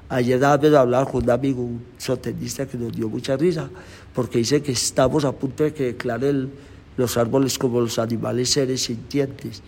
Ayer 0.09 0.41
de 0.41 0.77
hablar 0.77 1.09
con 1.09 1.23
un 1.23 1.31
amigo, 1.31 1.63
un 1.63 1.83
sotenista 1.99 2.67
que 2.67 2.77
nos 2.77 2.93
dio 2.93 3.09
mucha 3.09 3.37
risa, 3.37 3.69
porque 4.15 4.39
dice 4.39 4.63
que 4.63 4.73
estamos 4.73 5.25
a 5.25 5.33
punto 5.33 5.65
de 5.65 5.73
que 5.73 5.85
declaren 5.85 6.51
los 6.97 7.17
árboles 7.17 7.59
como 7.59 7.81
los 7.81 7.99
animales 7.99 8.51
seres 8.51 8.83
sintientes 8.83 9.63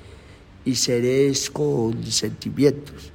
y 0.65 0.75
seres 0.75 1.51
con 1.51 2.05
sentimientos 2.05 3.12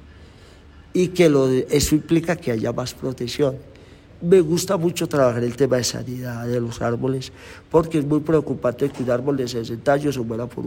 y 0.92 1.08
que 1.08 1.28
lo, 1.28 1.48
eso 1.48 1.94
implica 1.94 2.36
que 2.36 2.50
haya 2.50 2.72
más 2.72 2.94
protección. 2.94 3.56
Me 4.20 4.40
gusta 4.40 4.76
mucho 4.76 5.08
trabajar 5.08 5.44
el 5.44 5.54
tema 5.54 5.76
de 5.76 5.84
sanidad 5.84 6.44
de 6.44 6.60
los 6.60 6.82
árboles 6.82 7.30
porque 7.70 7.98
es 7.98 8.04
muy 8.04 8.18
preocupante 8.18 8.88
que 8.90 9.04
un 9.04 9.10
árbol 9.10 9.36
de 9.36 9.46
60 9.46 9.92
años 9.92 10.14
se 10.16 10.20
muera 10.20 10.46
por, 10.46 10.64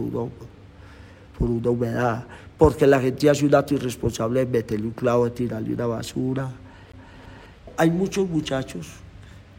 por 1.38 1.50
una 1.50 1.70
humedad, 1.70 2.24
porque 2.56 2.86
la 2.86 2.98
gente 2.98 3.28
hace 3.28 3.44
un 3.44 3.54
acto 3.54 3.74
irresponsable 3.74 4.40
de 4.40 4.46
meterle 4.46 4.86
un 4.86 4.92
clavo, 4.92 5.26
de 5.26 5.32
tirarle 5.32 5.74
una 5.74 5.86
basura. 5.86 6.50
Hay 7.76 7.90
muchos 7.90 8.26
muchachos 8.26 8.88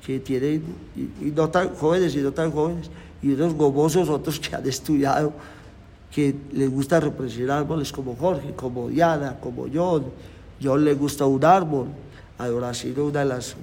que 0.04 0.20
tienen, 0.20 0.64
y, 0.96 1.26
no 1.26 1.50
tan 1.50 1.76
jóvenes 1.76 2.16
y 2.16 2.20
no 2.20 2.32
tan 2.32 2.52
jóvenes, 2.52 2.90
y 3.22 3.34
unos 3.34 3.54
gomosos 3.54 4.10
otros 4.10 4.40
que 4.40 4.56
han 4.56 4.68
estudiado, 4.68 5.34
que 6.12 6.36
les 6.52 6.70
gusta 6.70 7.00
representar 7.00 7.60
árboles 7.60 7.92
como 7.92 8.16
Jorge, 8.16 8.54
como 8.56 8.90
Diana, 8.90 9.38
como 9.40 9.68
John, 9.72 10.06
yo 10.60 10.78
le 10.78 10.96
gusta 10.96 11.26
un 11.26 11.46
árbol. 11.46 11.88
A 12.38 12.48
Doracino, 12.48 13.06
una 13.06 13.20
de 13.20 13.26
las 13.26 13.56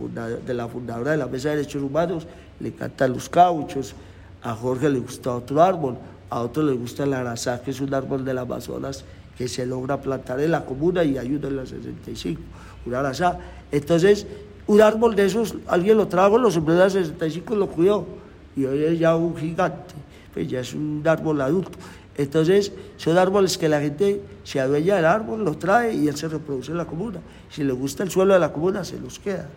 de 0.46 0.54
la 0.54 0.68
fundadora 0.68 1.12
de 1.12 1.16
la 1.16 1.26
Mesa 1.26 1.50
de 1.50 1.56
Derechos 1.56 1.82
Humanos, 1.82 2.26
le 2.60 2.68
encantan 2.68 3.12
los 3.12 3.28
cauchos. 3.28 3.94
A 4.42 4.54
Jorge 4.54 4.88
le 4.88 5.00
gusta 5.00 5.34
otro 5.34 5.62
árbol. 5.62 5.96
A 6.30 6.40
otro 6.40 6.62
le 6.62 6.72
gusta 6.72 7.04
el 7.04 7.12
arazá, 7.12 7.60
que 7.60 7.72
es 7.72 7.80
un 7.80 7.92
árbol 7.92 8.24
del 8.24 8.38
Amazonas 8.38 9.04
que 9.36 9.48
se 9.48 9.64
logra 9.64 10.00
plantar 10.00 10.38
en 10.40 10.50
la 10.50 10.66
comuna 10.66 11.02
y 11.02 11.16
ayuda 11.16 11.48
en 11.48 11.56
la 11.56 11.64
65. 11.64 12.42
Un 12.84 12.94
arazá. 12.94 13.38
Entonces, 13.72 14.26
un 14.66 14.82
árbol 14.82 15.16
de 15.16 15.24
esos, 15.24 15.54
alguien 15.66 15.96
lo 15.96 16.08
trajo, 16.08 16.36
lo 16.36 16.50
sembró 16.50 16.74
en 16.74 16.80
la 16.80 16.90
65 16.90 17.54
y 17.54 17.56
lo 17.56 17.66
cuidó. 17.66 18.06
Y 18.54 18.66
hoy 18.66 18.84
es 18.84 18.98
ya 18.98 19.16
un 19.16 19.34
gigante, 19.34 19.94
pues 20.34 20.46
ya 20.46 20.60
es 20.60 20.74
un 20.74 21.02
árbol 21.06 21.40
adulto. 21.40 21.78
Entonces, 22.20 22.70
son 22.98 23.16
árboles 23.16 23.56
que 23.56 23.66
la 23.66 23.80
gente 23.80 24.20
se 24.44 24.60
adueña 24.60 24.96
del 24.96 25.06
árbol, 25.06 25.42
los 25.42 25.58
trae 25.58 25.94
y 25.94 26.06
él 26.06 26.16
se 26.18 26.28
reproduce 26.28 26.70
en 26.70 26.76
la 26.76 26.84
comuna. 26.84 27.18
Si 27.48 27.64
le 27.64 27.72
gusta 27.72 28.02
el 28.02 28.10
suelo 28.10 28.34
de 28.34 28.40
la 28.40 28.52
comuna, 28.52 28.84
se 28.84 29.00
los 29.00 29.18
queda. 29.18 29.48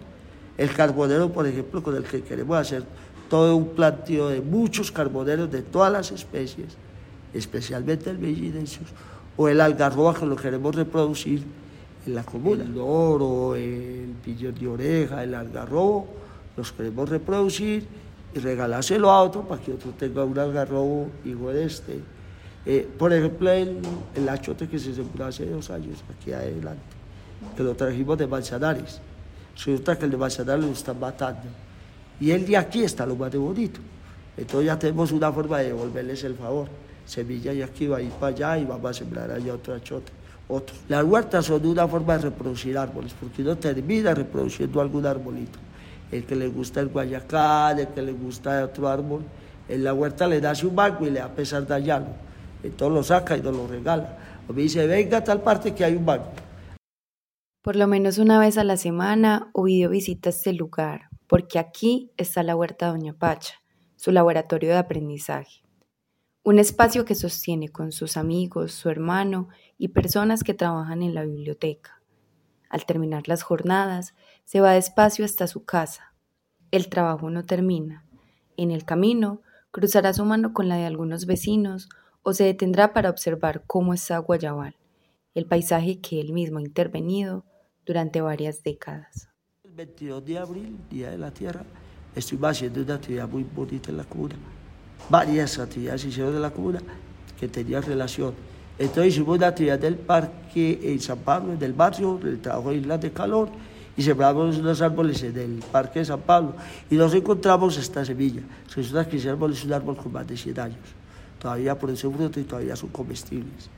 El 0.57 0.71
carbonero, 0.71 1.29
por 1.29 1.45
ejemplo, 1.45 1.83
con 1.83 1.97
el 1.97 2.05
que 2.05 2.21
queremos 2.21 2.55
hacer 2.55 2.85
todo 3.29 3.57
un 3.57 3.67
planteo 3.71 4.29
de 4.29 4.39
muchos 4.39 4.93
carboneros 4.93 5.51
de 5.51 5.61
todas 5.61 5.91
las 5.91 6.11
especies, 6.11 6.77
especialmente 7.33 8.11
el 8.11 8.17
bellidensius, 8.17 8.87
o 9.35 9.49
el 9.49 9.59
algarroba 9.59 10.13
que 10.13 10.25
lo 10.25 10.37
queremos 10.37 10.73
reproducir 10.73 11.43
en 12.05 12.15
la 12.15 12.23
comuna. 12.23 12.63
El 12.63 12.77
oro, 12.77 13.55
el 13.55 14.13
pillón 14.23 14.55
de 14.55 14.67
oreja, 14.69 15.21
el 15.21 15.35
algarrobo, 15.35 16.07
los 16.55 16.71
queremos 16.71 17.09
reproducir 17.09 17.85
y 18.33 18.39
regalárselo 18.39 19.11
a 19.11 19.21
otro 19.21 19.41
para 19.41 19.61
que 19.61 19.73
otro 19.73 19.91
tenga 19.99 20.23
un 20.23 20.39
algarrobo 20.39 21.09
igual 21.25 21.55
de 21.55 21.65
este 21.65 22.13
eh, 22.65 22.87
por 22.97 23.11
ejemplo, 23.11 23.51
el, 23.51 23.79
el, 24.15 24.29
achote 24.29 24.67
que 24.69 24.79
se 24.79 24.93
sembró 24.95 25.25
hace 25.25 25.45
dos 25.45 25.69
años 25.69 26.01
aquí 26.17 26.31
adelante, 26.31 26.81
que 27.57 27.63
lo 27.63 27.75
trajimos 27.75 28.17
de 28.17 28.25
Manzanares. 28.25 29.01
Resulta 29.55 29.97
que 29.97 30.05
el 30.05 30.11
de 30.11 30.17
Manzanares 30.17 30.63
lo 30.63 30.71
están 30.71 30.99
matando. 30.99 31.41
Y 32.21 32.31
el 32.31 32.45
de 32.45 32.55
aquí 32.55 32.83
está 32.83 33.05
lo 33.05 33.15
más 33.15 33.31
de 33.31 33.37
bonito. 33.37 33.81
Entonces 34.37 34.67
ya 34.67 34.79
tenemos 34.79 35.11
una 35.11 35.31
forma 35.31 35.59
de 35.59 35.65
devolverles 35.65 36.23
el 36.23 36.35
favor. 36.35 36.69
Semilla 37.05 37.51
y 37.51 37.61
aquí 37.61 37.85
va 37.87 37.97
a 37.97 38.01
ir 38.01 38.11
para 38.11 38.33
allá 38.33 38.57
y 38.57 38.65
vamos 38.65 38.91
a 38.91 38.93
sembrar 38.93 39.29
allá 39.29 39.53
otro 39.53 39.73
achote. 39.75 40.13
Otro. 40.47 40.75
Las 40.87 41.03
huertas 41.03 41.45
son 41.45 41.65
una 41.65 41.85
forma 41.85 42.17
de 42.17 42.23
reproducir 42.23 42.77
árboles, 42.77 43.13
porque 43.19 43.41
uno 43.41 43.57
termina 43.57 44.13
reproduciendo 44.13 44.79
algún 44.79 45.05
arbolito. 45.05 45.59
El 46.11 46.23
que 46.23 46.35
le 46.35 46.47
gusta 46.47 46.79
el 46.79 46.87
guayacán, 46.87 47.79
el 47.79 47.87
que 47.89 48.01
le 48.01 48.13
gusta 48.13 48.63
otro 48.63 48.87
árbol, 48.87 49.23
en 49.67 49.83
la 49.83 49.93
huerta 49.93 50.27
le 50.27 50.39
da 50.39 50.55
su 50.55 50.71
banco 50.71 51.05
y 51.05 51.09
le 51.09 51.19
da 51.19 51.27
pesar 51.27 51.67
dañarlo 51.67 52.13
entonces 52.63 52.95
lo 52.95 53.03
saca 53.03 53.37
y 53.37 53.41
nos 53.41 53.55
lo 53.55 53.67
regala. 53.67 54.17
Me 54.47 54.61
dice, 54.61 54.87
venga 54.87 55.19
a 55.19 55.23
tal 55.23 55.41
parte 55.41 55.73
que 55.73 55.85
hay 55.85 55.95
un 55.95 56.05
banco. 56.05 56.31
Por 57.61 57.75
lo 57.75 57.87
menos 57.87 58.17
una 58.17 58.39
vez 58.39 58.57
a 58.57 58.63
la 58.63 58.75
semana, 58.75 59.49
Ovidio 59.53 59.89
visita 59.89 60.29
este 60.29 60.51
lugar, 60.51 61.09
porque 61.27 61.59
aquí 61.59 62.11
está 62.17 62.43
la 62.43 62.55
huerta 62.55 62.87
Doña 62.87 63.13
Pacha, 63.13 63.55
su 63.95 64.11
laboratorio 64.11 64.71
de 64.71 64.77
aprendizaje. 64.77 65.63
Un 66.43 66.59
espacio 66.59 67.05
que 67.05 67.15
sostiene 67.15 67.69
con 67.69 67.93
sus 67.93 68.17
amigos, 68.17 68.73
su 68.73 68.89
hermano 68.89 69.47
y 69.77 69.89
personas 69.89 70.43
que 70.43 70.53
trabajan 70.53 71.01
en 71.03 71.13
la 71.13 71.23
biblioteca. 71.23 72.01
Al 72.69 72.85
terminar 72.85 73.29
las 73.29 73.43
jornadas, 73.43 74.13
se 74.43 74.59
va 74.59 74.73
despacio 74.73 75.23
hasta 75.23 75.47
su 75.47 75.63
casa. 75.63 76.13
El 76.71 76.89
trabajo 76.89 77.29
no 77.29 77.45
termina. 77.45 78.05
En 78.57 78.71
el 78.71 78.83
camino, 78.83 79.41
cruzará 79.71 80.11
su 80.11 80.25
mano 80.25 80.53
con 80.53 80.67
la 80.67 80.75
de 80.75 80.85
algunos 80.85 81.25
vecinos 81.25 81.87
o 82.23 82.33
se 82.33 82.45
detendrá 82.45 82.93
para 82.93 83.09
observar 83.09 83.63
cómo 83.67 83.93
está 83.93 84.17
Guayabal, 84.17 84.75
el 85.35 85.45
paisaje 85.45 85.99
que 85.99 86.21
él 86.21 86.31
mismo 86.31 86.59
ha 86.59 86.61
intervenido 86.61 87.43
durante 87.85 88.21
varias 88.21 88.63
décadas. 88.63 89.27
El 89.63 89.73
22 89.73 90.25
de 90.25 90.37
abril, 90.37 90.77
Día 90.89 91.11
de 91.11 91.17
la 91.17 91.31
Tierra, 91.31 91.63
estuvimos 92.15 92.51
haciendo 92.51 92.81
una 92.81 92.95
actividad 92.95 93.27
muy 93.27 93.43
bonita 93.43 93.91
en 93.91 93.97
la 93.97 94.05
comuna. 94.05 94.35
Varias 95.09 95.59
actividades 95.59 96.01
se 96.01 96.07
hicieron 96.07 96.33
en 96.35 96.41
la 96.41 96.51
comuna 96.51 96.79
que 97.37 97.47
tenían 97.49 97.83
relación. 97.83 98.33
Entonces 98.79 99.13
hicimos 99.13 99.37
una 99.37 99.47
actividad 99.47 99.77
del 99.77 99.97
parque 99.97 100.79
en 100.81 100.99
San 101.01 101.19
Pablo, 101.19 101.53
en 101.53 101.61
el 101.61 101.73
barrio, 101.73 102.19
el 102.23 102.39
trabajo 102.39 102.69
de 102.69 102.77
Islas 102.77 103.01
de 103.01 103.11
Calor, 103.11 103.49
y 103.97 104.01
sembramos 104.01 104.57
unos 104.57 104.81
árboles 104.81 105.21
en 105.23 105.37
el 105.37 105.63
parque 105.71 105.99
de 105.99 106.05
San 106.05 106.21
Pablo. 106.21 106.55
Y 106.89 106.95
nos 106.95 107.13
encontramos 107.13 107.77
esta 107.77 108.05
semilla. 108.05 108.41
Resulta 108.73 109.07
que 109.07 109.17
ese 109.17 109.29
árbol 109.29 109.51
es 109.51 109.63
un 109.65 109.73
árbol 109.73 109.97
con 109.97 110.13
más 110.13 110.25
de 110.25 110.37
100 110.37 110.59
años 110.59 111.02
todavía 111.43 111.77
ese 111.89 112.09
fruto 112.09 112.39
y 112.39 112.43
todavía 112.43 112.75
son 112.75 112.89
comestibles. 112.89 113.69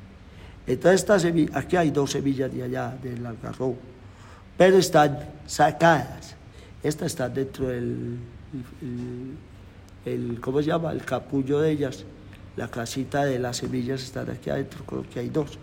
Entonces, 0.67 1.01
esta 1.01 1.57
aquí 1.59 1.75
hay 1.75 1.89
dos 1.89 2.11
semillas 2.11 2.53
de 2.53 2.61
allá, 2.61 2.95
del 3.01 3.25
algarrobo, 3.25 3.77
pero 4.55 4.77
están 4.77 5.17
sacadas. 5.47 6.35
Estas 6.83 7.07
están 7.07 7.33
dentro 7.33 7.67
del 7.67 8.19
el, 10.05 10.39
¿cómo 10.39 10.61
se 10.61 10.67
llama? 10.67 10.91
El 10.91 11.03
capullo 11.03 11.59
de 11.59 11.71
ellas, 11.71 12.05
la 12.55 12.67
casita 12.67 13.25
de 13.25 13.39
las 13.39 13.57
semillas 13.57 14.03
están 14.03 14.29
aquí 14.29 14.51
adentro, 14.51 14.85
con 14.85 14.99
lo 14.99 15.09
que 15.09 15.19
hay 15.19 15.29
dos, 15.29 15.57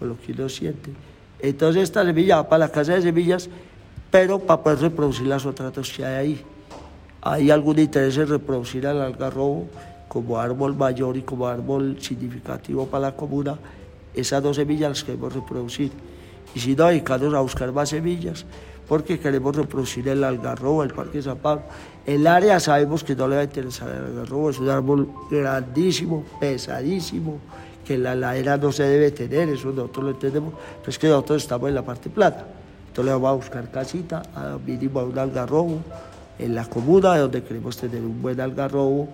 con 0.00 0.08
lo 0.08 0.18
que 0.18 0.32
uno 0.32 0.48
siente. 0.48 0.90
Entonces 1.38 1.84
esta 1.84 2.04
semilla 2.04 2.36
va 2.36 2.48
para 2.48 2.66
la 2.66 2.72
casa 2.72 2.94
de 2.94 3.02
semillas, 3.02 3.48
pero 4.10 4.40
para 4.40 4.62
poder 4.64 4.80
reproducir 4.80 5.28
las 5.28 5.46
otras 5.46 5.72
dos 5.72 5.92
que 5.92 6.04
hay 6.04 6.14
ahí. 6.14 6.44
Hay 7.22 7.50
algún 7.52 7.78
interés 7.78 8.16
en 8.18 8.26
reproducir 8.26 8.86
al 8.86 9.00
algarrobo 9.00 9.68
como 10.08 10.38
árbol 10.38 10.76
mayor 10.76 11.16
y 11.16 11.22
como 11.22 11.46
árbol 11.46 11.96
significativo 12.00 12.86
para 12.86 13.10
la 13.10 13.16
comuna. 13.16 13.58
Esas 14.14 14.42
dos 14.42 14.56
semillas 14.56 14.90
las 14.90 15.04
queremos 15.04 15.32
reproducir. 15.32 15.90
Y 16.54 16.60
si 16.60 16.74
no, 16.74 16.86
dedicarnos 16.86 17.34
a 17.34 17.40
buscar 17.40 17.72
más 17.72 17.90
semillas, 17.90 18.46
porque 18.88 19.18
queremos 19.18 19.54
reproducir 19.54 20.08
el 20.08 20.24
algarrobo, 20.24 20.82
el 20.82 20.90
Parque 20.90 21.20
San 21.20 21.36
Pablo. 21.38 21.64
El 22.06 22.26
área 22.26 22.60
sabemos 22.60 23.04
que 23.04 23.14
no 23.16 23.28
le 23.28 23.36
va 23.36 23.42
a 23.42 23.44
interesar 23.44 23.90
el 23.90 24.04
algarrobo, 24.04 24.50
es 24.50 24.58
un 24.58 24.70
árbol 24.70 25.08
grandísimo, 25.30 26.24
pesadísimo, 26.40 27.38
que 27.84 27.98
la 27.98 28.14
ladera 28.14 28.56
no 28.56 28.72
se 28.72 28.84
debe 28.84 29.10
tener, 29.10 29.48
eso 29.48 29.70
nosotros 29.70 30.04
lo 30.04 30.10
entendemos, 30.12 30.54
pero 30.80 30.90
es 30.90 30.98
que 30.98 31.08
nosotros 31.08 31.42
estamos 31.42 31.68
en 31.68 31.74
la 31.74 31.82
parte 31.82 32.10
plata. 32.10 32.46
Entonces 32.88 33.04
le 33.04 33.12
vamos 33.12 33.28
a 33.28 33.32
buscar 33.34 33.70
casita, 33.70 34.22
a 34.34 34.56
mínimo 34.64 35.00
a 35.00 35.04
un 35.04 35.18
algarrobo, 35.18 35.80
en 36.38 36.54
la 36.54 36.64
comuna 36.64 37.16
donde 37.18 37.42
queremos 37.42 37.76
tener 37.76 38.00
un 38.00 38.22
buen 38.22 38.40
algarrobo. 38.40 39.08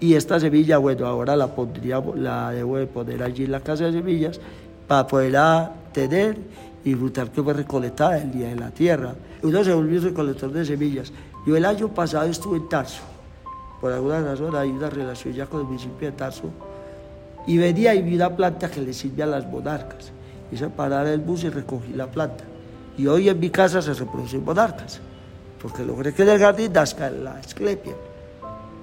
Y 0.00 0.14
esta 0.14 0.40
semilla, 0.40 0.78
bueno, 0.78 1.06
ahora 1.06 1.36
la 1.36 1.48
pondríamos, 1.48 2.18
la 2.18 2.50
debo 2.50 2.76
de 2.76 2.86
poner 2.86 3.22
allí 3.22 3.44
en 3.44 3.52
la 3.52 3.60
casa 3.60 3.84
de 3.84 3.92
semillas 3.92 4.40
para 4.86 5.06
poderla 5.06 5.72
tener 5.92 6.36
y 6.84 6.90
disfrutar 6.90 7.30
que 7.30 7.42
fue 7.42 7.54
recolectada 7.54 8.18
el 8.18 8.32
día 8.32 8.48
de 8.48 8.56
la 8.56 8.70
tierra. 8.70 9.14
Uno 9.42 9.64
se 9.64 9.72
volvió 9.72 10.00
recolector 10.00 10.52
de 10.52 10.64
semillas. 10.64 11.12
Yo 11.46 11.56
el 11.56 11.64
año 11.64 11.88
pasado 11.88 12.28
estuve 12.28 12.58
en 12.58 12.68
Tarso. 12.68 13.02
Por 13.80 13.92
alguna 13.92 14.20
razón 14.20 14.54
hay 14.56 14.70
una 14.70 14.90
relación 14.90 15.34
ya 15.34 15.46
con 15.46 15.60
el 15.60 15.66
municipio 15.66 16.10
de 16.10 16.12
Tarso. 16.12 16.50
Y 17.46 17.58
venía 17.58 17.94
y 17.94 18.02
vi 18.02 18.16
una 18.16 18.34
planta 18.34 18.70
que 18.70 18.80
le 18.80 18.92
sirve 18.92 19.22
a 19.22 19.26
las 19.26 19.46
monarcas. 19.46 20.10
Hice 20.50 20.68
parar 20.68 21.06
el 21.06 21.20
bus 21.20 21.44
y 21.44 21.50
recogí 21.50 21.92
la 21.92 22.06
planta. 22.06 22.44
Y 22.96 23.06
hoy 23.06 23.28
en 23.28 23.38
mi 23.38 23.50
casa 23.50 23.80
se 23.80 23.94
reproducen 23.94 24.44
monarcas. 24.44 25.00
Porque 25.60 25.84
logré 25.84 26.12
que 26.12 26.22
en 26.22 26.30
el 26.30 26.38
jardín 26.38 26.72
nazca 26.72 27.10
la 27.10 27.40
esclepia 27.40 27.94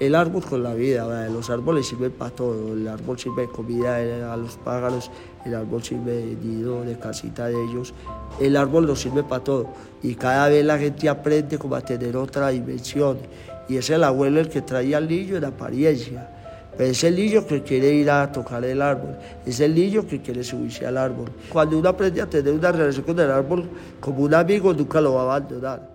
el 0.02 0.16
árbol 0.16 0.44
con 0.44 0.64
la 0.64 0.74
vida, 0.74 1.30
los 1.30 1.52
árboles 1.52 1.86
sirven 1.86 2.12
para 2.12 2.32
todo, 2.32 2.74
el 2.74 2.88
árbol 2.88 3.20
sirve 3.20 3.44
de 3.44 3.50
comida 3.50 3.98
a 4.34 4.36
los 4.36 4.58
pájaros, 4.58 5.12
el 5.46 5.54
árbol 5.54 5.84
sirve 5.84 6.26
de 6.26 6.36
nido, 6.44 6.82
de 6.82 6.98
casita 6.98 7.46
de 7.46 7.54
ellos, 7.54 7.94
el 8.40 8.58
árbol 8.58 8.88
nos 8.88 9.00
sirve 9.00 9.22
para 9.22 9.44
todo 9.44 9.68
y 10.02 10.16
cada 10.16 10.50
vez 10.50 10.66
la 10.66 10.80
gente 10.80 11.08
aprende 11.08 11.60
como 11.60 11.76
a 11.76 11.82
tener 11.82 12.18
otra 12.18 12.50
dimensión 12.50 13.20
y 13.70 13.78
es 13.78 13.92
el 13.92 14.04
abuelo 14.04 14.40
el 14.40 14.50
que 14.50 14.64
traía 14.64 14.98
al 14.98 15.08
niño 15.08 15.38
en 15.38 15.46
apariencia. 15.46 16.28
Pero 16.76 16.90
es 16.90 17.04
el 17.04 17.16
niño 17.16 17.46
que 17.46 17.62
quiere 17.62 17.94
ir 17.94 18.10
a 18.10 18.32
tocar 18.32 18.66
el 18.66 18.82
árbol, 18.82 19.18
es 19.46 19.60
el 19.60 19.76
niño 19.76 20.08
que 20.08 20.20
quiere 20.20 20.44
subirse 20.44 20.84
al 20.84 20.98
árbol. 20.98 21.30
Cuando 21.52 21.78
uno 21.78 21.90
aprende 21.90 22.22
a 22.22 22.26
tener 22.26 22.52
una 22.52 22.72
relación 22.72 23.06
con 23.06 23.20
el 23.20 23.30
árbol 23.30 23.70
como 24.00 24.24
un 24.24 24.34
amigo, 24.34 24.74
nunca 24.74 25.00
lo 25.00 25.14
va 25.14 25.22
a 25.22 25.24
abandonar. 25.26 25.91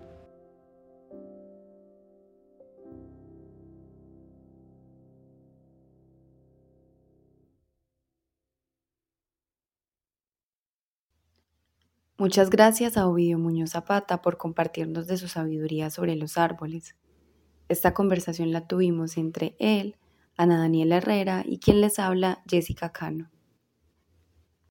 Muchas 12.18 12.48
gracias 12.48 12.96
a 12.96 13.06
Ovidio 13.06 13.38
Muñoz 13.38 13.72
Zapata 13.72 14.22
por 14.22 14.38
compartirnos 14.38 15.06
de 15.06 15.18
su 15.18 15.28
sabiduría 15.28 15.90
sobre 15.90 16.16
los 16.16 16.38
árboles. 16.38 16.96
Esta 17.68 17.92
conversación 17.92 18.52
la 18.52 18.66
tuvimos 18.66 19.18
entre 19.18 19.54
él, 19.58 19.96
Ana 20.34 20.58
Daniela 20.58 20.96
Herrera 20.96 21.42
y 21.44 21.58
quien 21.58 21.82
les 21.82 21.98
habla, 21.98 22.42
Jessica 22.48 22.90
Cano. 22.90 23.30